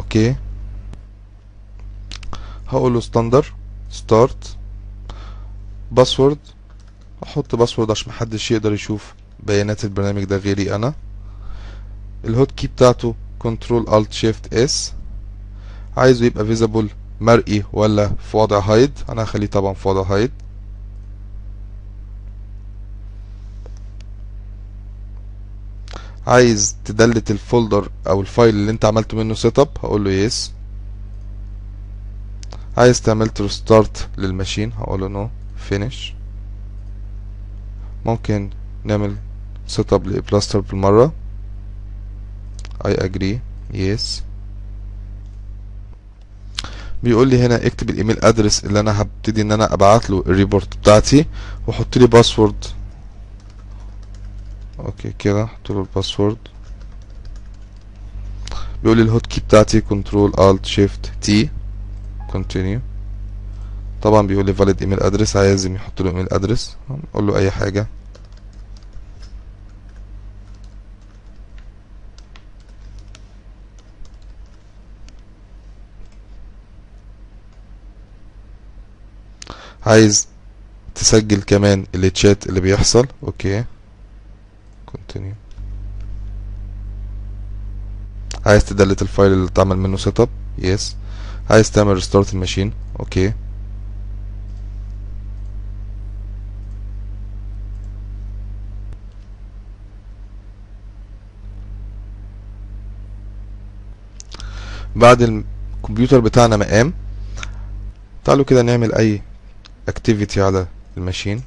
أوكي. 0.00 0.36
هقول 2.68 2.94
له 2.94 3.00
ستاندر 3.00 3.54
ستارت 3.90 4.56
باسورد 5.92 6.38
أحط 7.22 7.54
باسورد 7.54 7.90
عشان 7.90 8.08
محدش 8.08 8.50
يقدر 8.50 8.72
يشوف 8.72 9.14
بيانات 9.40 9.84
البرنامج 9.84 10.24
ده 10.24 10.36
غيري 10.36 10.74
أنا. 10.74 10.94
الهوت 12.24 12.52
كي 12.52 12.66
بتاعته 12.66 13.14
كنترول 13.38 13.88
الت 13.94 14.12
شيفت 14.12 14.54
اس 14.54 14.92
عايزه 15.96 16.26
يبقى 16.26 16.44
فيزيبل 16.46 16.88
مرئي 17.20 17.64
ولا 17.72 18.08
في 18.08 18.36
وضع 18.36 18.58
هايد 18.58 18.90
أنا 19.08 19.22
هخليه 19.22 19.46
طبعا 19.46 19.74
في 19.74 19.88
وضع 19.88 20.02
هايد 20.02 20.30
عايز 26.26 26.76
تدلت 26.84 27.30
الفولدر 27.30 27.88
أو 28.06 28.20
الفايل 28.20 28.54
اللي 28.54 28.70
أنت 28.70 28.84
عملته 28.84 29.16
منه 29.16 29.34
سيت 29.34 29.58
اب 29.58 29.68
هقول 29.82 30.04
له 30.04 30.10
يس 30.10 30.52
عايز 32.76 33.02
تعمل 33.02 33.30
ريستارت 33.40 34.08
للماشين؟ 34.18 34.72
هقول 34.72 35.00
له 35.00 35.08
نو 35.08 35.28
فينيش 35.56 36.14
ممكن 38.06 38.50
نعمل 38.84 39.16
سيت 39.66 39.92
اب 39.92 40.06
لبلاستر 40.06 40.60
بالمرة. 40.60 41.12
I 42.84 42.90
agree. 42.90 43.38
Yes. 43.72 44.22
بيقول 47.02 47.28
لي 47.28 47.46
هنا 47.46 47.66
اكتب 47.66 47.90
الإيميل 47.90 48.18
ادرس 48.24 48.64
اللي 48.64 48.80
أنا 48.80 49.02
هبتدي 49.02 49.42
إن 49.42 49.52
أنا 49.52 49.74
أبعت 49.74 50.10
له 50.10 50.24
الريبورت 50.26 50.76
بتاعتي 50.76 51.26
واحط 51.66 51.96
لي 51.96 52.06
باسورد 52.06 52.64
أوكي 54.78 55.12
كده 55.18 55.44
أحط 55.44 55.70
له 55.70 55.80
الباسورد 55.80 56.36
بيقول 58.82 58.96
لي 58.96 59.02
الهوت 59.02 59.26
كي 59.26 59.40
بتاعتي 59.40 59.80
كنترول 59.80 60.32
الت 60.38 60.66
شيفت 60.66 61.12
تي 61.22 61.48
كونتينيو 62.30 62.80
طبعا 64.02 64.26
بيقول 64.26 64.46
لي 64.46 64.54
فاليد 64.54 64.80
ايميل 64.80 65.00
ادرس 65.00 65.36
عايز 65.36 65.66
يحط 65.66 66.02
له 66.02 66.10
ايميل 66.10 66.26
ادرس 66.32 66.76
أقول 67.14 67.26
له 67.26 67.36
أي 67.38 67.50
حاجة. 67.50 67.86
عايز 79.88 80.28
تسجل 80.94 81.42
كمان 81.42 81.86
التشات 81.94 82.46
اللي 82.46 82.60
بيحصل. 82.60 83.06
أوكي. 83.22 83.64
كونتينيو 84.86 85.34
عايز 88.46 88.64
تدلت 88.64 89.02
الفايل 89.02 89.32
اللي 89.32 89.46
اتعمل 89.48 89.76
منه 89.76 89.96
سيت 89.96 90.20
اب 90.20 90.28
يس 90.58 90.96
عايز 91.50 91.70
تعمل 91.70 91.94
ريستارت 91.94 92.34
الماشين؟ 92.34 92.72
أوكي. 93.00 93.32
بعد 104.96 105.22
الكمبيوتر 105.22 106.20
بتاعنا 106.20 106.56
ما 106.56 106.64
قام 106.64 106.92
تعالوا 108.24 108.44
كده 108.44 108.62
نعمل 108.62 108.94
أي 108.94 109.22
activity 109.88 110.38
على 110.38 110.66
الماشين. 110.96 111.42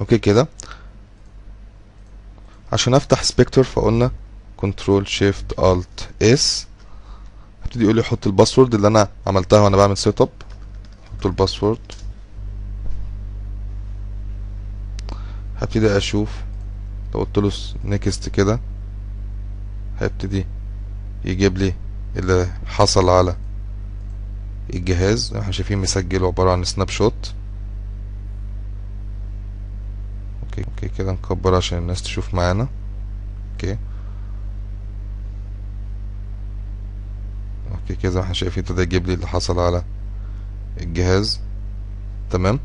أوكي 0.00 0.18
كده. 0.18 0.48
عشان 2.72 2.94
أفتح 2.94 3.22
سبيكتور 3.22 3.64
فقلنا 3.64 4.10
كنترول 4.56 5.08
شيفت 5.08 5.58
الت 5.58 6.08
اس 6.22 6.66
هبتدي 7.64 7.84
يقول 7.84 7.96
لي 7.96 8.02
حط 8.02 8.26
الباسورد 8.26 8.74
اللي 8.74 8.88
أنا 8.88 9.08
عملتها 9.26 9.60
وأنا 9.60 9.76
بعمل 9.76 9.96
سيت 9.96 10.20
اب 10.20 10.28
أحط 11.24 11.30
الباسورد. 11.30 11.78
هبتدي 15.56 15.96
أشوف. 15.96 16.42
لو 17.14 17.20
قلت 17.20 17.38
له 17.38 17.52
نيكست 17.84 18.28
كده 18.28 18.60
هيبتدي 19.98 20.46
يجيب 21.24 21.58
لي 21.58 21.74
اللي 22.16 22.46
حصل 22.66 23.08
على 23.08 23.36
الجهاز. 24.74 25.34
إحنا 25.34 25.52
شايفين 25.52 25.78
مسجل 25.78 26.24
عبارة 26.24 26.50
عن 26.52 26.64
سناب 26.64 26.88
شوت 26.88 27.34
أوكي 30.42 30.64
أوكي 30.64 30.88
كده 30.88 31.12
نكبر 31.12 31.54
عشان 31.54 31.78
الناس 31.78 32.02
تشوف 32.02 32.34
معانا. 32.34 32.68
أوكي. 33.52 33.78
أوكي 37.72 37.94
كده 38.02 38.20
إحنا 38.22 38.32
شايفين 38.34 38.62
ابتدى 38.62 38.82
يجيب 38.82 39.06
لي 39.06 39.14
اللي 39.14 39.26
حصل 39.26 39.58
على 39.58 39.82
الجهاز. 40.80 41.40
تمام؟ 42.30 42.60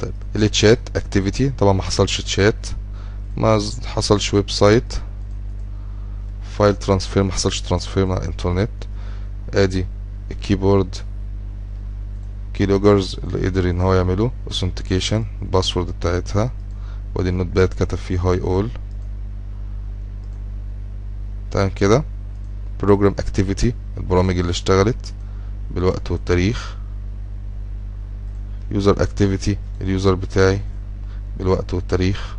طيب 0.00 0.12
التشات 0.36 0.78
اكتيفيتي 0.96 1.50
طبعا 1.50 1.72
ما 1.72 1.82
حصلش 1.82 2.20
تشات 2.20 2.66
ما 3.36 3.60
حصلش 3.86 4.34
ويب 4.34 4.50
سايت 4.50 4.94
فايل 6.58 6.76
ترانسفير 6.76 7.22
ما 7.22 7.32
حصلش 7.32 7.60
ترانسفير 7.60 8.06
مع 8.06 8.16
الانترنت 8.16 8.70
ادي 9.54 9.86
الكيبورد 10.30 10.96
كيلوجرز 12.54 13.16
اللي 13.24 13.46
قدر 13.46 13.70
ان 13.70 13.80
هو 13.80 13.94
يعمله. 13.94 14.30
authentication 14.50 15.22
الباسورد 15.42 15.86
بتاعتها. 16.00 16.50
وادي 17.14 17.28
النوت 17.28 17.46
باد 17.46 17.68
كتب 17.68 17.98
فيه 17.98 18.20
هاي 18.20 18.40
اول 18.40 18.68
تمام 21.50 21.68
كده؟ 21.70 22.04
بروجرام 22.80 23.14
اكتيفيتي 23.18 23.74
البرامج 23.96 24.38
اللي 24.38 24.50
اشتغلت 24.50 25.14
بالوقت 25.74 26.10
والتاريخ. 26.10 26.76
يوزر 28.70 29.02
اكتيفيتي 29.02 29.56
اليوزر 29.80 30.14
بتاعي 30.14 30.60
بالوقت 31.38 31.74
والتاريخ. 31.74 32.36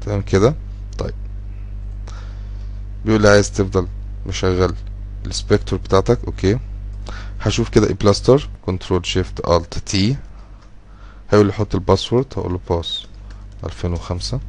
تمام 0.00 0.22
كده؟ 0.22 0.54
طيب. 0.98 1.14
بيقول 3.04 3.22
لي 3.22 3.28
عايز 3.28 3.52
تفضل 3.52 3.86
مشغل 4.26 4.74
السبكتور 5.26 5.78
بتاعتك 5.78 6.18
أوكي. 6.26 6.58
هشوف 7.40 7.68
كده 7.68 7.88
اي 7.88 7.94
بلاستر 7.94 8.48
كنترول 8.66 9.06
شيفت 9.06 9.48
الت 9.48 9.78
تي 9.78 10.16
هيقول 11.30 11.46
لي 11.46 11.52
حط 11.52 11.74
الباسورد 11.74 12.26
هقول 12.36 12.52
له 12.52 12.60
باس 12.70 13.06
2005 13.64 14.40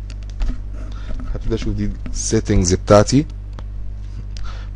هبتدي 1.36 1.56
أشوف 1.56 1.74
دي 1.74 1.92
السيتنجز 2.12 2.74
بتاعتي. 2.74 3.26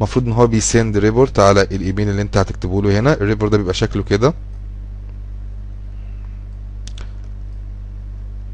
المفروض 0.02 0.26
إن 0.26 0.32
هو 0.32 0.48
بيسند 0.48 0.98
ريبورت 0.98 1.40
على 1.40 1.62
الإيميل 1.62 2.10
اللي 2.10 2.22
أنت 2.22 2.38
هتكتبه 2.38 2.82
له 2.82 3.00
هنا. 3.00 3.14
الريبورت 3.14 3.52
ده 3.52 3.58
بيبقى 3.58 3.74
شكله 3.74 4.04
كده. 4.04 4.34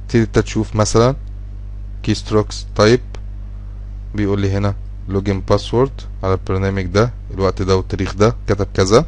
تبتدي 0.07 0.23
أنت 0.23 0.39
تشوف 0.39 0.75
مثلا 0.75 1.15
كي 2.03 2.13
ستروكس 2.13 2.65
تايب 2.75 2.99
بيقول 4.15 4.41
لي 4.41 4.51
هنا 4.51 4.75
لوجين 5.09 5.41
باسورد 5.41 5.91
على 6.23 6.33
البرنامج 6.33 6.83
ده 6.85 7.11
الوقت 7.33 7.61
ده 7.61 7.77
والتاريخ 7.77 8.13
ده 8.15 8.35
كتب 8.47 8.67
كذا. 8.73 9.05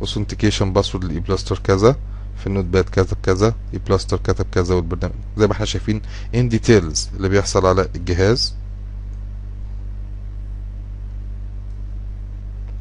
اوثنتيكيشن 0.00 0.72
باسورد 0.72 1.04
للاي 1.04 1.20
بلاستر 1.20 1.58
كذا. 1.58 1.96
في 2.36 2.46
النوت 2.46 2.64
باد 2.64 2.84
كتب 2.84 3.16
كذا. 3.22 3.54
اي 3.74 3.78
بلاستر 3.78 4.16
كتب 4.16 4.46
كذا 4.52 4.74
والبرنامج. 4.74 5.14
زي 5.38 5.46
ما 5.46 5.52
إحنا 5.52 5.66
شايفين 5.66 6.02
ان 6.34 6.48
ديتيلز 6.48 7.08
اللي 7.16 7.28
بيحصل 7.28 7.66
على 7.66 7.88
الجهاز. 7.96 8.54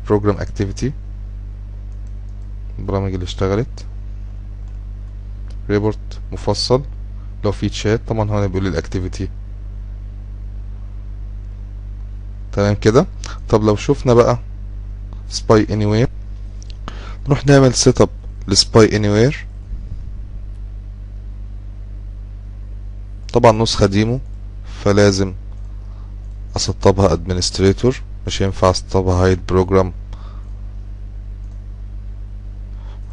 بروجرام 0.10 0.38
اكتيفيتي 0.38 0.92
البرامج 2.80 3.14
اللي 3.14 3.24
اشتغلت. 3.24 3.86
ريبورت 5.70 6.20
مفصل. 6.32 6.82
لو 7.44 7.52
في 7.52 7.70
تشات 7.70 8.02
طبعا 8.08 8.30
هنا 8.30 8.48
بيقول 8.48 8.64
لي 8.64 8.70
الاكتيفيتي 8.70 9.30
تمام 12.52 12.76
كده؟ 12.76 13.06
طب 13.50 13.64
لو 13.64 13.76
شفنا 13.76 14.14
بقى 14.14 14.40
سباي 15.30 15.68
اني 15.72 15.86
وير 15.86 16.08
نروح 17.26 17.46
نعمل 17.48 17.74
سيت 17.74 18.02
اب 18.02 18.10
لسباي 18.48 18.96
اني 18.96 19.10
وير 19.10 19.46
طبعا 23.34 23.52
نسخة 23.52 23.86
ديمو 23.86 24.20
فلازم 24.84 25.34
أسطبها 26.56 27.14
ادمنستريتور 27.14 28.02
مش 28.28 28.42
هينفع 28.42 28.70
أسطبها 28.70 29.16
هايد 29.26 29.40
بروجرام 29.48 29.94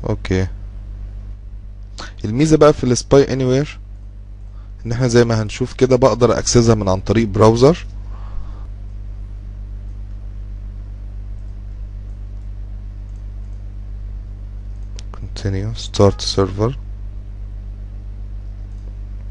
أوكي. 0.08 0.46
الميزة 2.24 2.56
بقى 2.56 2.72
في 2.72 2.84
السباي 2.84 3.32
اني 3.32 3.44
وير 3.44 3.78
إن 4.86 4.92
إحنا 4.92 5.08
زي 5.08 5.24
ما 5.24 5.42
هنشوف 5.42 5.72
كده 5.72 5.96
بقدر 5.96 6.38
أكسسها 6.38 6.74
من 6.74 6.88
عن 6.88 7.00
طريق 7.00 7.28
براوزر 7.28 7.86
continue. 15.12 15.74
Start 15.74 16.20
server. 16.20 16.74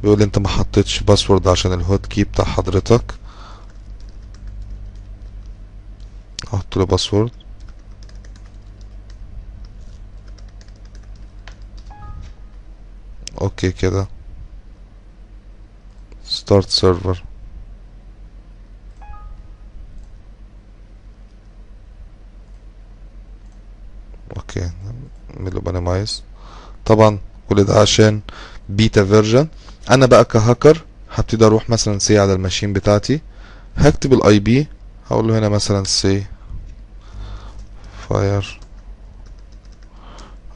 بيقول 0.03 0.21
أنت 0.21 0.37
ما 0.39 0.47
حطيتش 0.47 1.03
باسورد 1.03 1.47
عشان 1.47 1.73
الهوت 1.73 2.05
كي 2.05 2.23
بتاع 2.23 2.45
حضرتك. 2.45 3.13
أحط 6.53 6.77
له 6.77 6.85
باسورد 6.85 7.31
أوكي 13.41 13.71
كده 13.71 14.07
start 16.25 16.65
server. 16.81 17.17
أوكي 24.37 24.69
نعمله 25.35 25.61
minimize 25.61 26.11
طبعا 26.85 27.19
كل 27.49 27.63
ده 27.63 27.79
عشان 27.81 28.21
بيتا 28.69 29.05
فيرجن 29.05 29.47
أنا 29.89 30.05
بقى 30.05 30.25
كهاكر 30.25 30.83
هبتدي 31.11 31.45
أروح 31.45 31.69
مثلا 31.69 31.99
سي 31.99 32.19
على 32.19 32.33
الماشين 32.33 32.73
بتاعتي. 32.73 33.21
هكتب 33.77 34.13
الاي 34.13 34.39
بي 34.39 34.67
هقول 35.11 35.27
له 35.27 35.39
هنا 35.39 35.49
مثلا 35.49 35.83
سي 35.83 36.25
فاير 38.09 38.59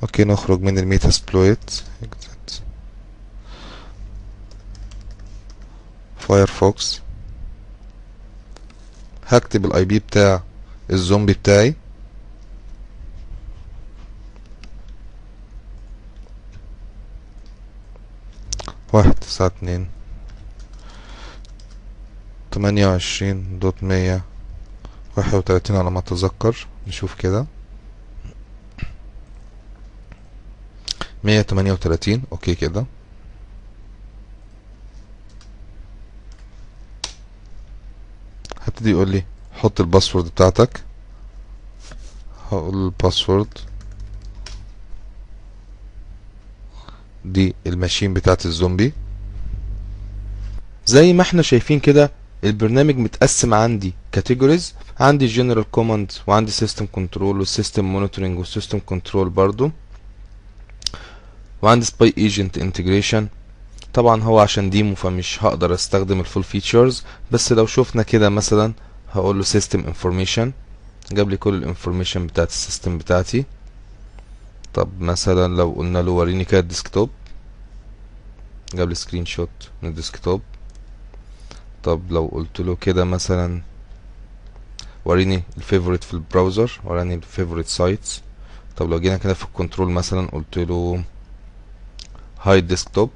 أوكي 0.03 0.23
نخرج 0.23 0.61
من 0.61 0.77
الميتا 0.79 1.09
سبلويت 1.09 1.81
فايرفوكس 6.29 7.01
هكتب 9.27 9.65
الاي 9.65 9.85
بي 9.85 9.99
بتاع 9.99 10.43
الزومبي 10.89 11.33
بتاعي. 11.33 11.75
واحد 18.93 19.13
تسعة 19.13 19.45
اتنين. 19.45 19.89
تمانية 22.51 22.87
وعشرين 22.87 23.59
دوت 23.59 23.83
مية. 23.83 24.21
واحد 25.17 25.33
وتلاتين 25.33 25.75
على 25.75 25.91
ما 25.91 25.99
أتذكر. 25.99 26.67
نشوف 26.87 27.15
كده. 27.15 27.45
مية 31.23 31.41
تمانية 31.41 31.71
وتلاتين. 31.71 32.23
أوكي 32.31 32.55
كده. 32.55 32.85
هبتدي 38.67 38.89
يقول 38.89 39.09
لي 39.09 39.23
حط 39.53 39.79
الباسورد 39.81 40.25
بتاعتك. 40.25 40.83
هقول 42.51 42.85
الباسورد. 42.85 43.47
دي 47.25 47.55
الماشين 47.67 48.13
بتاعت 48.13 48.45
الزومبي. 48.45 48.93
زي 50.85 51.13
ما 51.13 51.21
إحنا 51.21 51.41
شايفين 51.41 51.79
كده 51.79 52.11
البرنامج 52.43 52.97
متقسم 52.97 53.53
عندي 53.53 53.93
كاتيجوريز 54.11 54.73
عندي 54.99 55.25
جنرال 55.25 55.71
كوماند 55.71 56.11
وعندي 56.27 56.51
سيستم 56.51 56.87
كنترول 56.91 57.39
والسيستم 57.39 57.85
مونيتورنج 57.85 58.37
والسيستم 58.39 58.79
كنترول 58.85 59.29
برضو 59.29 59.71
وعندي 61.61 61.85
سباي 61.85 62.13
ايجنت 62.17 62.57
انتجريشن 62.57 63.27
طبعا 63.93 64.23
هو 64.23 64.39
عشان 64.39 64.69
ديمو 64.69 64.95
فمش 64.95 65.43
هقدر 65.43 65.73
أستخدم 65.73 66.19
الفول 66.19 66.43
فيتشرز 66.43 67.03
بس 67.31 67.51
لو 67.51 67.65
شفنا 67.65 68.03
كده 68.03 68.29
مثلا 68.29 68.73
هقول 69.11 69.37
له 69.37 69.43
سيستم 69.43 69.79
انفورميشن 69.79 70.51
جاب 71.11 71.29
لي 71.29 71.37
كل 71.37 71.53
الانفورميشن 71.53 72.27
بتاعت 72.27 72.49
السيستم 72.49 72.97
بتاعتي. 72.97 73.45
طب 74.73 74.89
مثلا 75.01 75.55
لو 75.55 75.71
قلنا 75.71 75.99
له 75.99 76.11
وريني 76.11 76.45
كده 76.45 76.59
الديسكتوب. 76.59 77.09
جاب 78.73 78.89
لي 78.89 78.95
سكرين 78.95 79.25
شوت 79.25 79.49
من 79.81 79.89
الديسكتوب. 79.89 80.41
طب 81.83 82.11
لو 82.11 82.25
قلت 82.33 82.59
له 82.59 82.75
كده 82.75 83.03
مثلا 83.05 83.61
وريني 85.05 85.43
الفيفوريت 85.57 86.03
في 86.03 86.13
البراوزر 86.13 86.79
وريني 86.83 87.13
الفيفوريت 87.15 87.67
سايتس 87.67 88.21
طب 88.77 88.89
لو 88.89 88.99
جينا 88.99 89.17
كده 89.17 89.33
في 89.33 89.43
الكنترول 89.45 89.89
مثلا 89.91 90.27
قلت 90.27 90.57
له 90.57 91.03
هايد 92.41 92.67
ديسكتوب 92.67 93.09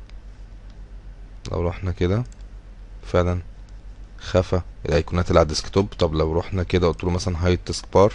لو 1.52 1.68
رحنا 1.68 1.92
كده 1.92 2.24
فعلا 3.04 3.42
خفى 4.20 4.62
الأيقونات 4.86 5.28
اللي 5.30 5.40
على 5.40 5.46
الديسكتوب 5.46 5.88
طب 6.00 6.14
لو 6.14 6.34
رحنا 6.40 6.64
كده 6.64 6.88
قلت 6.88 7.04
له 7.04 7.10
مثلا 7.10 7.46
هايد 7.46 7.60
تاسك 7.66 7.86
بار 7.94 8.14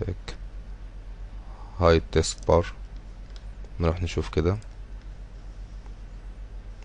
باك 0.00 0.36
هايد 1.80 2.02
تاسك 2.12 2.46
بار 2.48 2.72
نروح 3.80 4.02
نشوف 4.02 4.28
كده. 4.28 4.58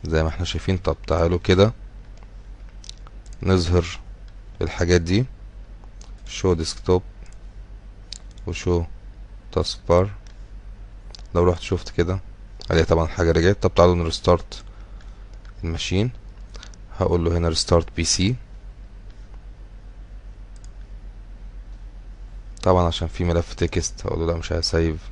زي 0.04 0.24
ما 0.24 0.30
إحنا 0.30 0.46
شايفين 0.46 0.78
طب 0.78 0.98
تعالوا 1.08 1.40
كده 1.40 1.74
نظهر 3.44 3.86
الحاجات 4.62 5.02
دي. 5.02 5.26
شو 6.28 6.54
ديسكتوب 6.54 7.04
وشو 8.48 8.84
تاسك 9.52 9.80
بار 9.90 10.10
لو 11.36 11.44
رحت 11.44 11.62
شفت 11.62 11.90
كده 11.90 12.20
عليه 12.72 12.84
طبعا 12.84 13.08
حاجة 13.08 13.32
رجعت. 13.32 13.58
طب 13.64 13.76
تعالوا 13.76 13.96
نرستارت 13.96 14.64
الماشين 15.64 16.12
هقول 17.00 17.26
له 17.26 17.38
هنا 17.38 17.50
ريستارت 17.50 17.96
بي 17.96 18.04
سي 18.04 18.36
طبعا 22.64 22.88
عشان 22.88 23.08
في 23.08 23.24
ملف 23.24 23.54
تكست 23.54 24.06
هقول 24.06 24.20
له 24.20 24.26
لا 24.26 24.38
مش 24.38 24.54
هسيف 24.54 25.10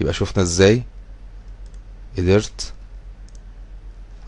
يبقى 0.00 0.12
شفنا 0.12 0.42
إزاي؟ 0.42 0.82
قدرت 2.18 2.72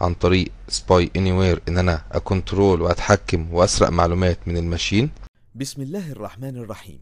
عن 0.00 0.14
طريق 0.14 0.52
سباي 0.68 1.10
اني 1.16 1.32
وير 1.32 1.62
إن 1.68 1.78
أنا 1.78 2.04
أكنترول 2.12 2.82
وأتحكم 2.82 3.52
وأسرق 3.54 3.88
معلومات 3.88 4.48
من 4.48 4.56
الماشين. 4.56 5.10
بسم 5.54 5.82
الله 5.82 6.12
الرحمن 6.12 6.56
الرحيم. 6.56 7.00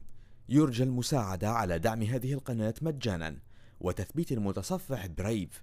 يرجى 0.49 0.83
المساعدة 0.83 1.51
على 1.51 1.79
دعم 1.79 2.03
هذه 2.03 2.33
القناة 2.33 2.75
مجانا. 2.83 3.37
وتثبيت 3.81 4.33
المتصفح 4.33 5.07
برايف 5.07 5.63